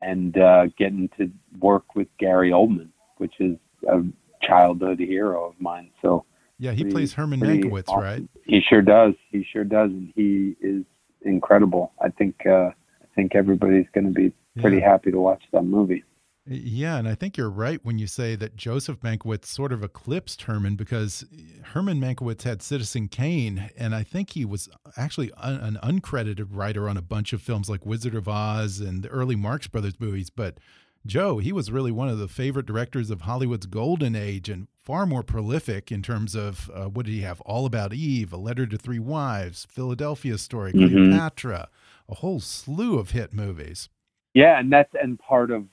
and 0.00 0.36
uh, 0.38 0.66
getting 0.78 1.08
to 1.18 1.30
work 1.60 1.94
with 1.94 2.08
Gary 2.18 2.50
Oldman, 2.50 2.88
which 3.18 3.34
is 3.40 3.56
a 3.88 4.02
childhood 4.42 4.98
hero 4.98 5.48
of 5.48 5.60
mine. 5.60 5.90
So 6.02 6.24
yeah, 6.58 6.72
he 6.72 6.82
pretty, 6.82 6.94
plays 6.94 7.12
Herman 7.14 7.40
Mankiewicz, 7.40 7.88
awesome. 7.88 8.02
right? 8.02 8.28
He 8.44 8.60
sure 8.60 8.82
does. 8.82 9.14
He 9.30 9.46
sure 9.52 9.64
does, 9.64 9.90
and 9.90 10.12
he 10.14 10.56
is 10.60 10.84
incredible. 11.22 11.92
I 12.00 12.08
think 12.10 12.46
uh, 12.46 12.70
think 13.18 13.34
everybody's 13.34 13.86
going 13.92 14.06
to 14.06 14.12
be 14.12 14.32
pretty 14.60 14.76
yeah. 14.76 14.90
happy 14.90 15.10
to 15.10 15.18
watch 15.18 15.42
that 15.52 15.64
movie. 15.64 16.04
Yeah, 16.46 16.96
and 16.98 17.08
I 17.08 17.16
think 17.16 17.36
you're 17.36 17.50
right 17.50 17.80
when 17.84 17.98
you 17.98 18.06
say 18.06 18.36
that 18.36 18.56
Joseph 18.56 19.00
Mankiewicz 19.00 19.44
sort 19.44 19.72
of 19.72 19.82
eclipsed 19.82 20.42
Herman 20.42 20.76
because 20.76 21.26
Herman 21.62 22.00
Mankiewicz 22.00 22.44
had 22.44 22.62
Citizen 22.62 23.08
Kane, 23.08 23.70
and 23.76 23.92
I 23.94 24.04
think 24.04 24.30
he 24.30 24.44
was 24.44 24.68
actually 24.96 25.30
an 25.36 25.78
uncredited 25.82 26.46
writer 26.50 26.88
on 26.88 26.96
a 26.96 27.02
bunch 27.02 27.32
of 27.32 27.42
films 27.42 27.68
like 27.68 27.84
Wizard 27.84 28.14
of 28.14 28.28
Oz 28.28 28.78
and 28.78 29.02
the 29.02 29.08
early 29.08 29.36
Marx 29.36 29.66
Brothers 29.66 29.98
movies. 29.98 30.30
But 30.30 30.58
Joe, 31.04 31.38
he 31.38 31.52
was 31.52 31.72
really 31.72 31.92
one 31.92 32.08
of 32.08 32.18
the 32.18 32.28
favorite 32.28 32.66
directors 32.66 33.10
of 33.10 33.22
Hollywood's 33.22 33.66
golden 33.66 34.14
age 34.14 34.48
and 34.48 34.68
far 34.78 35.06
more 35.06 35.22
prolific 35.22 35.92
in 35.92 36.02
terms 36.02 36.34
of 36.34 36.70
uh, 36.72 36.84
what 36.84 37.04
did 37.04 37.12
he 37.12 37.22
have? 37.22 37.40
All 37.42 37.66
About 37.66 37.92
Eve, 37.92 38.32
A 38.32 38.38
Letter 38.38 38.66
to 38.66 38.78
Three 38.78 38.98
Wives, 38.98 39.66
Philadelphia 39.68 40.38
Story, 40.38 40.72
mm 40.72 40.80
-hmm. 40.80 40.88
Cleopatra, 40.88 41.68
a 42.08 42.16
whole 42.16 42.40
slew 42.40 42.98
of 42.98 43.10
hit 43.10 43.32
movies. 43.32 43.88
Yeah, 44.34 44.58
and 44.58 44.72
that's 44.72 44.92
and 45.00 45.18
part 45.18 45.50
of 45.50 45.64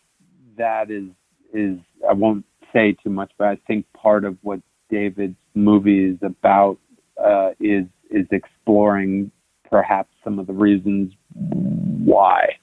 that 0.58 0.90
is 0.92 1.10
is 1.54 1.78
I 2.08 2.14
won't 2.14 2.46
say 2.74 2.96
too 3.04 3.10
much, 3.10 3.32
but 3.38 3.48
I 3.48 3.58
think 3.68 3.86
part 3.94 4.26
of 4.26 4.38
what 4.42 4.60
David's 4.90 5.36
movie 5.54 6.06
is 6.06 6.18
about 6.22 6.78
uh, 7.24 7.52
is 7.60 7.86
is 8.10 8.28
exploring 8.32 9.32
perhaps 9.70 10.10
some 10.24 10.40
of 10.40 10.48
the 10.48 10.54
reasons 10.54 11.14
why, 11.34 12.58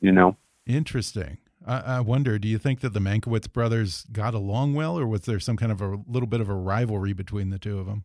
you 0.00 0.12
know. 0.12 0.36
Interesting. 0.66 1.38
I, 1.66 1.80
I 1.80 2.00
wonder, 2.00 2.38
do 2.38 2.48
you 2.48 2.58
think 2.58 2.80
that 2.80 2.92
the 2.92 3.00
Mankiewicz 3.00 3.52
brothers 3.52 4.06
got 4.12 4.34
along 4.34 4.74
well, 4.74 4.98
or 4.98 5.06
was 5.06 5.22
there 5.22 5.40
some 5.40 5.56
kind 5.56 5.72
of 5.72 5.80
a 5.80 5.98
little 6.08 6.26
bit 6.26 6.40
of 6.40 6.48
a 6.48 6.54
rivalry 6.54 7.12
between 7.12 7.50
the 7.50 7.58
two 7.58 7.78
of 7.78 7.86
them? 7.86 8.04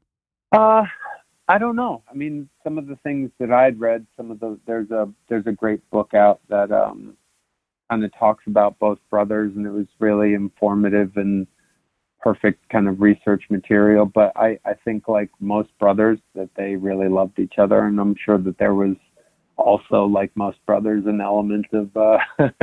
Uh, 0.52 0.84
I 1.48 1.58
don't 1.58 1.76
know. 1.76 2.04
I 2.10 2.14
mean, 2.14 2.50
some 2.64 2.78
of 2.78 2.88
the 2.88 2.96
things 2.98 3.30
that 3.40 3.52
I'd 3.52 3.80
read, 3.80 4.06
some 4.16 4.32
of 4.32 4.40
the 4.40 4.58
there's 4.66 4.92
a 4.92 5.10
there's 5.28 5.48
a 5.48 5.52
great 5.52 5.88
book 5.90 6.14
out 6.14 6.40
that 6.50 6.72
um, 6.72 7.18
kind 7.90 8.04
of 8.04 8.12
talks 8.18 8.46
about 8.48 8.80
both 8.80 9.00
brothers, 9.10 9.52
and 9.56 9.66
it 9.66 9.72
was 9.72 9.88
really 10.00 10.34
informative 10.34 11.12
and 11.18 11.48
perfect 12.22 12.68
kind 12.70 12.88
of 12.88 13.02
research 13.02 13.44
material. 13.50 14.06
But 14.06 14.32
I, 14.38 14.58
I 14.66 14.74
think, 14.86 15.10
like 15.10 15.30
most 15.42 15.70
brothers, 15.80 16.20
that 16.34 16.50
they 16.56 16.76
really 16.76 17.10
loved 17.10 17.38
each 17.40 17.56
other, 17.58 17.86
and 17.86 18.00
I'm 18.00 18.16
sure 18.24 18.38
that 18.38 18.58
there 18.58 18.74
was 18.74 18.96
also 19.58 20.06
like 20.06 20.32
most 20.36 20.58
brothers 20.66 21.04
an 21.06 21.22
element 21.22 21.66
of 21.74 21.96
uh, 21.96 22.18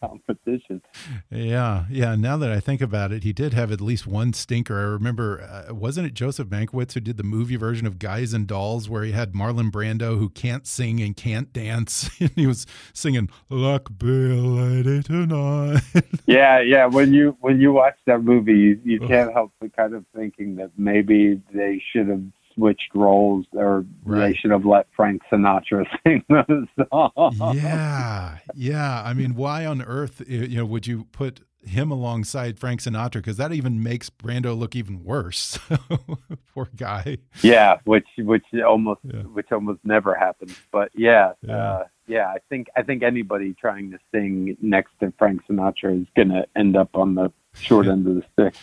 competition. 0.00 0.82
Yeah 1.30 1.84
yeah 1.90 2.14
now 2.14 2.36
that 2.36 2.50
i 2.50 2.60
think 2.60 2.80
about 2.80 3.12
it 3.12 3.22
he 3.22 3.32
did 3.32 3.52
have 3.52 3.72
at 3.72 3.80
least 3.80 4.06
one 4.06 4.32
stinker. 4.32 4.78
I 4.78 4.82
remember 4.82 5.40
uh, 5.42 5.74
wasn't 5.74 6.06
it 6.06 6.14
joseph 6.14 6.48
mankiewicz 6.48 6.92
who 6.92 7.00
did 7.00 7.16
the 7.16 7.22
movie 7.22 7.56
version 7.56 7.86
of 7.86 7.98
guys 7.98 8.32
and 8.32 8.46
dolls 8.46 8.88
where 8.88 9.04
he 9.04 9.12
had 9.12 9.32
marlon 9.32 9.70
brando 9.70 10.18
who 10.18 10.28
can't 10.28 10.66
sing 10.66 11.00
and 11.00 11.16
can't 11.16 11.52
dance? 11.52 12.10
And 12.20 12.30
he 12.36 12.46
was 12.46 12.66
singing 12.92 13.30
luck 13.48 13.90
be 13.98 14.06
a 14.06 14.34
lady 14.34 15.02
tonight. 15.02 15.82
Yeah 16.26 16.60
yeah 16.60 16.86
when 16.86 17.12
you 17.12 17.36
when 17.40 17.60
you 17.60 17.72
watch 17.72 17.96
that 18.06 18.22
movie 18.22 18.52
you, 18.52 18.80
you 18.84 19.00
can't 19.00 19.32
help 19.32 19.52
but 19.60 19.74
kind 19.76 19.94
of 19.94 20.04
thinking 20.14 20.56
that 20.56 20.70
maybe 20.76 21.40
they 21.52 21.82
should 21.92 22.08
have 22.08 22.22
switched 22.60 22.94
roles, 22.94 23.46
or 23.52 23.84
right. 24.04 24.28
they 24.28 24.34
should 24.34 24.50
have 24.50 24.66
let 24.66 24.86
Frank 24.94 25.22
Sinatra 25.32 25.86
sing 26.06 26.22
those 26.28 26.86
songs. 26.90 27.56
Yeah, 27.56 28.38
yeah. 28.54 29.02
I 29.02 29.14
mean, 29.14 29.34
why 29.34 29.64
on 29.64 29.82
earth, 29.82 30.22
you 30.26 30.56
know, 30.56 30.66
would 30.66 30.86
you 30.86 31.04
put 31.12 31.40
him 31.62 31.90
alongside 31.90 32.58
Frank 32.58 32.80
Sinatra? 32.80 33.14
Because 33.14 33.38
that 33.38 33.52
even 33.52 33.82
makes 33.82 34.10
Brando 34.10 34.56
look 34.56 34.76
even 34.76 35.04
worse. 35.04 35.58
Poor 36.54 36.68
guy. 36.76 37.18
Yeah, 37.42 37.78
which 37.84 38.06
which 38.18 38.44
almost 38.66 39.00
yeah. 39.04 39.22
which 39.22 39.50
almost 39.52 39.80
never 39.84 40.14
happens. 40.14 40.58
But 40.70 40.90
yeah, 40.94 41.32
yeah. 41.42 41.56
Uh, 41.56 41.84
yeah, 42.06 42.26
I 42.26 42.38
think 42.48 42.66
I 42.76 42.82
think 42.82 43.02
anybody 43.02 43.54
trying 43.54 43.92
to 43.92 43.98
sing 44.12 44.56
next 44.60 44.92
to 45.00 45.12
Frank 45.18 45.42
Sinatra 45.48 46.00
is 46.02 46.08
going 46.16 46.30
to 46.30 46.44
end 46.56 46.76
up 46.76 46.90
on 46.94 47.14
the 47.14 47.32
short 47.54 47.86
end 47.86 48.06
of 48.06 48.16
the 48.16 48.24
stick. 48.32 48.54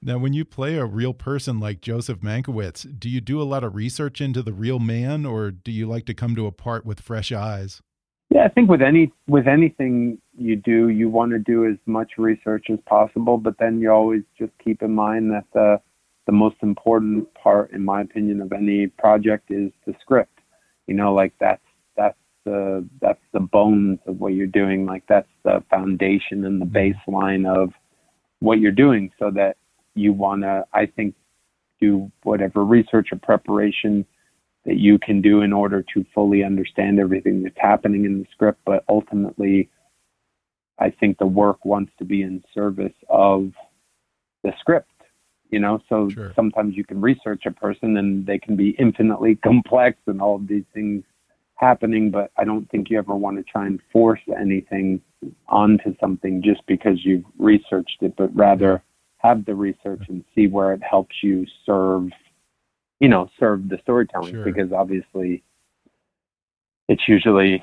Now, 0.00 0.18
when 0.18 0.32
you 0.32 0.44
play 0.44 0.76
a 0.76 0.84
real 0.84 1.12
person 1.12 1.58
like 1.58 1.80
Joseph 1.80 2.20
Mankiewicz, 2.20 2.98
do 3.00 3.08
you 3.08 3.20
do 3.20 3.42
a 3.42 3.44
lot 3.44 3.64
of 3.64 3.74
research 3.74 4.20
into 4.20 4.42
the 4.42 4.52
real 4.52 4.78
man, 4.78 5.26
or 5.26 5.50
do 5.50 5.72
you 5.72 5.86
like 5.86 6.06
to 6.06 6.14
come 6.14 6.36
to 6.36 6.46
a 6.46 6.52
part 6.52 6.86
with 6.86 7.00
fresh 7.00 7.32
eyes? 7.32 7.82
Yeah, 8.30 8.44
I 8.44 8.48
think 8.48 8.68
with 8.68 8.82
any 8.82 9.10
with 9.26 9.48
anything 9.48 10.18
you 10.36 10.54
do, 10.54 10.88
you 10.90 11.08
want 11.08 11.32
to 11.32 11.38
do 11.38 11.66
as 11.66 11.78
much 11.86 12.12
research 12.18 12.66
as 12.70 12.78
possible, 12.86 13.38
but 13.38 13.54
then 13.58 13.80
you 13.80 13.90
always 13.90 14.22
just 14.38 14.52
keep 14.62 14.82
in 14.82 14.94
mind 14.94 15.30
that 15.32 15.44
the 15.52 15.80
the 16.26 16.32
most 16.32 16.56
important 16.62 17.26
part, 17.34 17.72
in 17.72 17.82
my 17.84 18.02
opinion, 18.02 18.42
of 18.42 18.52
any 18.52 18.86
project 18.86 19.50
is 19.50 19.72
the 19.86 19.94
script. 20.00 20.40
You 20.86 20.94
know, 20.94 21.14
like 21.14 21.32
that's 21.40 21.62
that's 21.96 22.18
the 22.44 22.86
that's 23.00 23.22
the 23.32 23.40
bones 23.40 23.98
of 24.06 24.20
what 24.20 24.34
you're 24.34 24.46
doing. 24.46 24.84
Like 24.84 25.04
that's 25.08 25.30
the 25.42 25.64
foundation 25.70 26.44
and 26.44 26.60
the 26.60 26.66
mm-hmm. 26.66 27.10
baseline 27.10 27.46
of 27.46 27.72
what 28.40 28.60
you're 28.60 28.72
doing, 28.72 29.10
so 29.18 29.30
that 29.30 29.56
you 29.98 30.12
want 30.12 30.42
to, 30.42 30.64
I 30.72 30.86
think, 30.86 31.14
do 31.80 32.10
whatever 32.22 32.64
research 32.64 33.08
or 33.12 33.18
preparation 33.18 34.04
that 34.64 34.76
you 34.76 34.98
can 34.98 35.22
do 35.22 35.42
in 35.42 35.52
order 35.52 35.84
to 35.94 36.04
fully 36.14 36.42
understand 36.44 36.98
everything 36.98 37.42
that's 37.42 37.58
happening 37.58 38.04
in 38.04 38.20
the 38.20 38.26
script. 38.32 38.60
But 38.64 38.84
ultimately, 38.88 39.70
I 40.78 40.90
think 40.90 41.18
the 41.18 41.26
work 41.26 41.64
wants 41.64 41.92
to 41.98 42.04
be 42.04 42.22
in 42.22 42.42
service 42.54 42.94
of 43.08 43.52
the 44.42 44.52
script. 44.60 44.90
You 45.50 45.60
know, 45.60 45.80
so 45.88 46.10
sure. 46.10 46.32
sometimes 46.36 46.76
you 46.76 46.84
can 46.84 47.00
research 47.00 47.46
a 47.46 47.50
person 47.50 47.96
and 47.96 48.26
they 48.26 48.38
can 48.38 48.54
be 48.54 48.70
infinitely 48.78 49.36
complex 49.42 49.98
and 50.06 50.20
all 50.20 50.36
of 50.36 50.46
these 50.46 50.64
things 50.74 51.04
happening, 51.54 52.10
but 52.10 52.30
I 52.36 52.44
don't 52.44 52.70
think 52.70 52.90
you 52.90 52.98
ever 52.98 53.14
want 53.14 53.36
to 53.38 53.42
try 53.42 53.66
and 53.66 53.80
force 53.92 54.20
anything 54.38 55.00
onto 55.48 55.96
something 55.98 56.42
just 56.42 56.64
because 56.66 57.04
you've 57.04 57.24
researched 57.38 57.98
it, 58.02 58.14
but 58.16 58.34
rather 58.36 58.82
have 59.18 59.44
the 59.44 59.54
research 59.54 60.02
and 60.08 60.24
see 60.34 60.46
where 60.46 60.72
it 60.72 60.82
helps 60.82 61.16
you 61.22 61.44
serve 61.66 62.08
you 63.00 63.08
know 63.08 63.28
serve 63.38 63.68
the 63.68 63.78
storytelling 63.82 64.32
sure. 64.32 64.44
because 64.44 64.72
obviously 64.72 65.42
it's 66.88 67.02
usually 67.06 67.62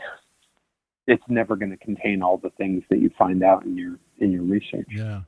it's 1.07 1.23
never 1.27 1.55
going 1.55 1.71
to 1.71 1.77
contain 1.77 2.21
all 2.21 2.37
the 2.37 2.49
things 2.51 2.83
that 2.89 2.99
you 2.99 3.09
find 3.17 3.43
out 3.43 3.65
in 3.65 3.77
your 3.77 3.97
in 4.19 4.31
your 4.31 4.43
research 4.43 4.87
yeah 4.89 5.21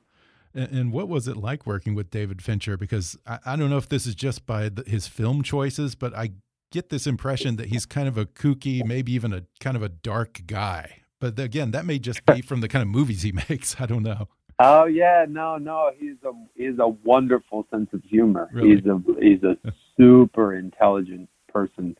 and, 0.53 0.91
what 0.91 1.07
was 1.07 1.27
it 1.27 1.37
like 1.37 1.67
working 1.67 1.93
with 1.93 2.09
David 2.09 2.41
Fincher? 2.41 2.77
Because 2.77 3.15
I, 3.27 3.37
I 3.45 3.55
don't 3.55 3.69
know 3.69 3.77
if 3.77 3.89
this 3.89 4.07
is 4.07 4.15
just 4.15 4.47
by 4.47 4.69
the, 4.69 4.83
his 4.87 5.07
film 5.07 5.43
choices, 5.43 5.93
but 5.93 6.15
I 6.15 6.31
get 6.71 6.89
this 6.89 7.05
impression 7.05 7.57
that 7.57 7.67
he's 7.67 7.85
kind 7.85 8.07
of 8.07 8.17
a 8.17 8.25
kooky, 8.25 8.83
maybe 8.83 9.11
even 9.13 9.33
a 9.33 9.43
kind 9.59 9.77
of 9.77 9.83
a 9.83 9.89
dark 9.89 10.41
guy. 10.47 11.03
But 11.19 11.39
again, 11.39 11.71
that 11.71 11.85
may 11.85 11.99
just 11.99 12.25
be 12.25 12.41
from 12.41 12.61
the 12.61 12.67
kind 12.67 12.81
of 12.81 12.89
movies 12.89 13.21
he 13.21 13.31
makes. 13.49 13.79
I 13.79 13.85
don't 13.85 14.03
know. 14.03 14.29
Oh 14.59 14.85
yeah, 14.85 15.25
no, 15.29 15.57
no, 15.57 15.91
he's 15.97 16.15
a 16.23 16.31
he's 16.55 16.79
a 16.79 16.87
wonderful 16.87 17.67
sense 17.69 17.89
of 17.93 18.03
humor. 18.03 18.49
Really? 18.51 18.75
He's 18.75 18.85
a 18.85 19.01
he's 19.19 19.43
a 19.43 19.57
super 19.95 20.55
intelligent 20.55 21.29
person, 21.47 21.95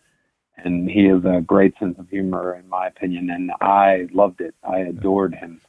and 0.58 0.90
he 0.90 1.06
has 1.06 1.24
a 1.24 1.42
great 1.42 1.74
sense 1.80 2.00
of 2.00 2.10
humor, 2.10 2.56
in 2.56 2.68
my 2.68 2.88
opinion. 2.88 3.30
And 3.30 3.52
I 3.62 4.08
loved 4.12 4.42
it. 4.42 4.56
I 4.68 4.80
adored 4.80 5.36
him. 5.36 5.62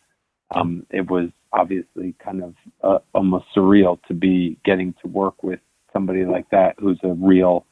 Um, 0.54 0.86
it 0.90 1.10
was 1.10 1.28
obviously 1.52 2.14
kind 2.24 2.42
of 2.42 2.54
uh, 2.82 2.98
almost 3.14 3.46
surreal 3.54 3.98
to 4.08 4.14
be 4.14 4.58
getting 4.64 4.94
to 5.02 5.08
work 5.08 5.42
with 5.42 5.60
somebody 5.92 6.24
like 6.24 6.48
that, 6.50 6.74
who's 6.78 6.98
a 7.02 7.12
real 7.12 7.66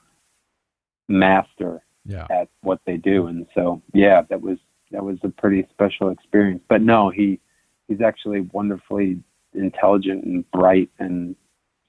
master 1.09 1.83
yeah. 2.05 2.27
at 2.31 2.49
what 2.63 2.81
they 2.87 2.97
do. 2.97 3.27
And 3.27 3.47
so, 3.55 3.81
yeah, 3.95 4.23
that 4.29 4.43
was 4.43 4.59
that 4.91 5.03
was 5.03 5.17
a 5.23 5.29
pretty 5.29 5.67
special 5.71 6.11
experience. 6.11 6.63
But 6.69 6.83
no, 6.83 7.09
he 7.09 7.41
he's 7.89 8.01
actually 8.01 8.41
wonderfully 8.53 9.19
intelligent 9.55 10.25
and 10.25 10.51
bright 10.51 10.91
and 10.99 11.35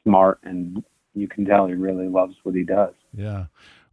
smart 0.04 0.40
and 0.44 0.84
you 1.14 1.28
can 1.28 1.46
tell 1.46 1.68
he 1.68 1.74
really 1.74 2.08
loves 2.08 2.36
what 2.44 2.56
he 2.56 2.64
does. 2.64 2.94
Yeah. 3.14 3.46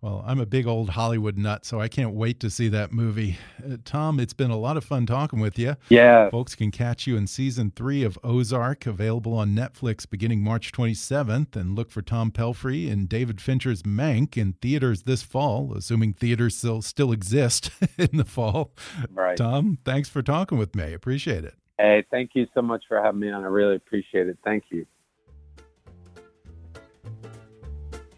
Well, 0.04 0.22
I'm 0.26 0.38
a 0.38 0.44
big 0.44 0.66
old 0.66 0.90
Hollywood 0.90 1.38
nut, 1.38 1.64
so 1.64 1.80
I 1.80 1.88
can't 1.88 2.12
wait 2.12 2.38
to 2.40 2.50
see 2.50 2.68
that 2.68 2.92
movie. 2.92 3.38
Uh, 3.64 3.78
Tom, 3.86 4.20
it's 4.20 4.34
been 4.34 4.50
a 4.50 4.58
lot 4.58 4.76
of 4.76 4.84
fun 4.84 5.06
talking 5.06 5.40
with 5.40 5.58
you. 5.58 5.76
Yeah. 5.88 6.28
Folks 6.28 6.54
can 6.54 6.70
catch 6.70 7.06
you 7.06 7.16
in 7.16 7.26
season 7.26 7.72
three 7.74 8.02
of 8.02 8.18
Ozark, 8.22 8.84
available 8.84 9.32
on 9.32 9.56
Netflix 9.56 10.08
beginning 10.08 10.44
March 10.44 10.72
27th. 10.72 11.56
And 11.56 11.74
look 11.74 11.90
for 11.90 12.02
Tom 12.02 12.30
Pelphrey 12.30 12.92
and 12.92 13.08
David 13.08 13.40
Fincher's 13.40 13.82
Mank 13.84 14.36
in 14.36 14.52
theaters 14.60 15.04
this 15.04 15.22
fall, 15.22 15.72
assuming 15.74 16.12
theaters 16.12 16.54
still, 16.54 16.82
still 16.82 17.10
exist 17.10 17.70
in 17.96 18.18
the 18.18 18.26
fall. 18.26 18.74
Right. 19.10 19.38
Tom, 19.38 19.78
thanks 19.86 20.10
for 20.10 20.20
talking 20.20 20.58
with 20.58 20.76
me. 20.76 20.92
Appreciate 20.92 21.44
it. 21.44 21.54
Hey, 21.78 22.04
thank 22.10 22.30
you 22.34 22.46
so 22.54 22.62
much 22.62 22.84
for 22.88 23.02
having 23.02 23.20
me 23.20 23.30
on. 23.30 23.42
I 23.42 23.48
really 23.48 23.76
appreciate 23.76 24.28
it. 24.28 24.38
Thank 24.44 24.64
you. 24.70 24.86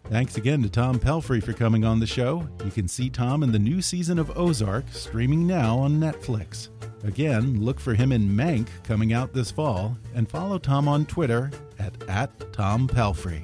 Thanks 0.09 0.37
again 0.37 0.63
to 0.63 0.69
Tom 0.69 0.99
Pelphrey 0.99 1.43
for 1.43 1.51
coming 1.51 1.83
on 1.83 1.99
the 1.99 2.07
show. 2.07 2.47
You 2.63 2.71
can 2.71 2.87
see 2.87 3.09
Tom 3.09 3.43
in 3.43 3.51
the 3.51 3.59
new 3.59 3.81
season 3.81 4.19
of 4.19 4.37
Ozark, 4.37 4.85
streaming 4.91 5.45
now 5.45 5.77
on 5.77 5.99
Netflix. 5.99 6.69
Again, 7.03 7.61
look 7.61 7.77
for 7.79 7.93
him 7.93 8.13
in 8.13 8.29
Mank 8.29 8.69
coming 8.83 9.11
out 9.11 9.33
this 9.33 9.51
fall, 9.51 9.97
and 10.15 10.29
follow 10.29 10.57
Tom 10.59 10.87
on 10.87 11.05
Twitter 11.05 11.51
at, 11.77 11.93
at 12.07 12.53
Tom 12.53 12.87
Pelphrey. 12.87 13.41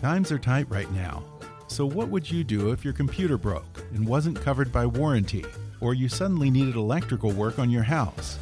Times 0.00 0.30
are 0.30 0.38
tight 0.38 0.70
right 0.70 0.90
now, 0.92 1.24
so 1.66 1.84
what 1.84 2.08
would 2.08 2.30
you 2.30 2.44
do 2.44 2.70
if 2.70 2.84
your 2.84 2.94
computer 2.94 3.36
broke 3.36 3.84
and 3.94 4.06
wasn't 4.06 4.40
covered 4.40 4.70
by 4.70 4.86
warranty, 4.86 5.44
or 5.80 5.92
you 5.92 6.08
suddenly 6.08 6.50
needed 6.50 6.76
electrical 6.76 7.32
work 7.32 7.58
on 7.58 7.68
your 7.68 7.82
house? 7.82 8.38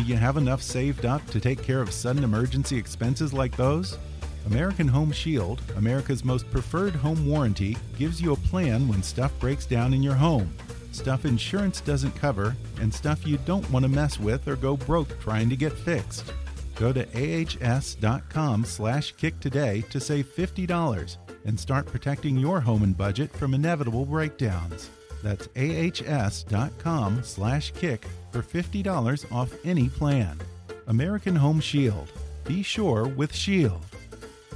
Do 0.00 0.06
you 0.06 0.16
have 0.16 0.38
enough 0.38 0.62
saved 0.62 1.04
up 1.04 1.24
to 1.26 1.38
take 1.40 1.62
care 1.62 1.82
of 1.82 1.92
sudden 1.92 2.24
emergency 2.24 2.78
expenses 2.78 3.34
like 3.34 3.54
those? 3.54 3.98
American 4.46 4.88
Home 4.88 5.12
Shield, 5.12 5.60
America's 5.76 6.24
most 6.24 6.50
preferred 6.50 6.94
home 6.94 7.26
warranty, 7.26 7.76
gives 7.98 8.18
you 8.18 8.32
a 8.32 8.36
plan 8.36 8.88
when 8.88 9.02
stuff 9.02 9.30
breaks 9.38 9.66
down 9.66 9.92
in 9.92 10.02
your 10.02 10.14
home. 10.14 10.54
Stuff 10.92 11.26
insurance 11.26 11.82
doesn't 11.82 12.16
cover, 12.16 12.56
and 12.80 12.92
stuff 12.92 13.26
you 13.26 13.36
don't 13.44 13.70
want 13.70 13.82
to 13.82 13.90
mess 13.90 14.18
with 14.18 14.48
or 14.48 14.56
go 14.56 14.74
broke 14.74 15.20
trying 15.20 15.50
to 15.50 15.56
get 15.56 15.74
fixed. 15.74 16.32
Go 16.76 16.94
to 16.94 17.06
ahs.com 17.14 18.64
slash 18.64 19.12
kick 19.18 19.38
today 19.38 19.82
to 19.90 20.00
save 20.00 20.34
$50 20.34 21.18
and 21.44 21.60
start 21.60 21.84
protecting 21.84 22.38
your 22.38 22.58
home 22.58 22.84
and 22.84 22.96
budget 22.96 23.30
from 23.36 23.52
inevitable 23.52 24.06
breakdowns. 24.06 24.88
That's 25.22 25.48
ahs.com 25.56 27.22
slash 27.22 27.72
kick 27.72 28.06
for 28.32 28.42
$50 28.42 29.30
off 29.32 29.52
any 29.64 29.88
plan. 29.88 30.38
American 30.86 31.36
Home 31.36 31.60
Shield. 31.60 32.10
Be 32.44 32.62
sure 32.62 33.06
with 33.06 33.34
Shield. 33.34 33.84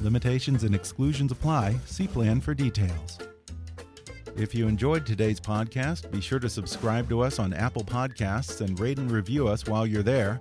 Limitations 0.00 0.64
and 0.64 0.74
exclusions 0.74 1.32
apply. 1.32 1.76
See 1.86 2.08
plan 2.08 2.40
for 2.40 2.54
details. 2.54 3.18
If 4.36 4.52
you 4.52 4.66
enjoyed 4.66 5.06
today's 5.06 5.38
podcast, 5.38 6.10
be 6.10 6.20
sure 6.20 6.40
to 6.40 6.48
subscribe 6.48 7.08
to 7.08 7.20
us 7.20 7.38
on 7.38 7.52
Apple 7.52 7.84
Podcasts 7.84 8.60
and 8.60 8.78
rate 8.80 8.98
and 8.98 9.10
review 9.10 9.46
us 9.46 9.66
while 9.66 9.86
you're 9.86 10.02
there. 10.02 10.40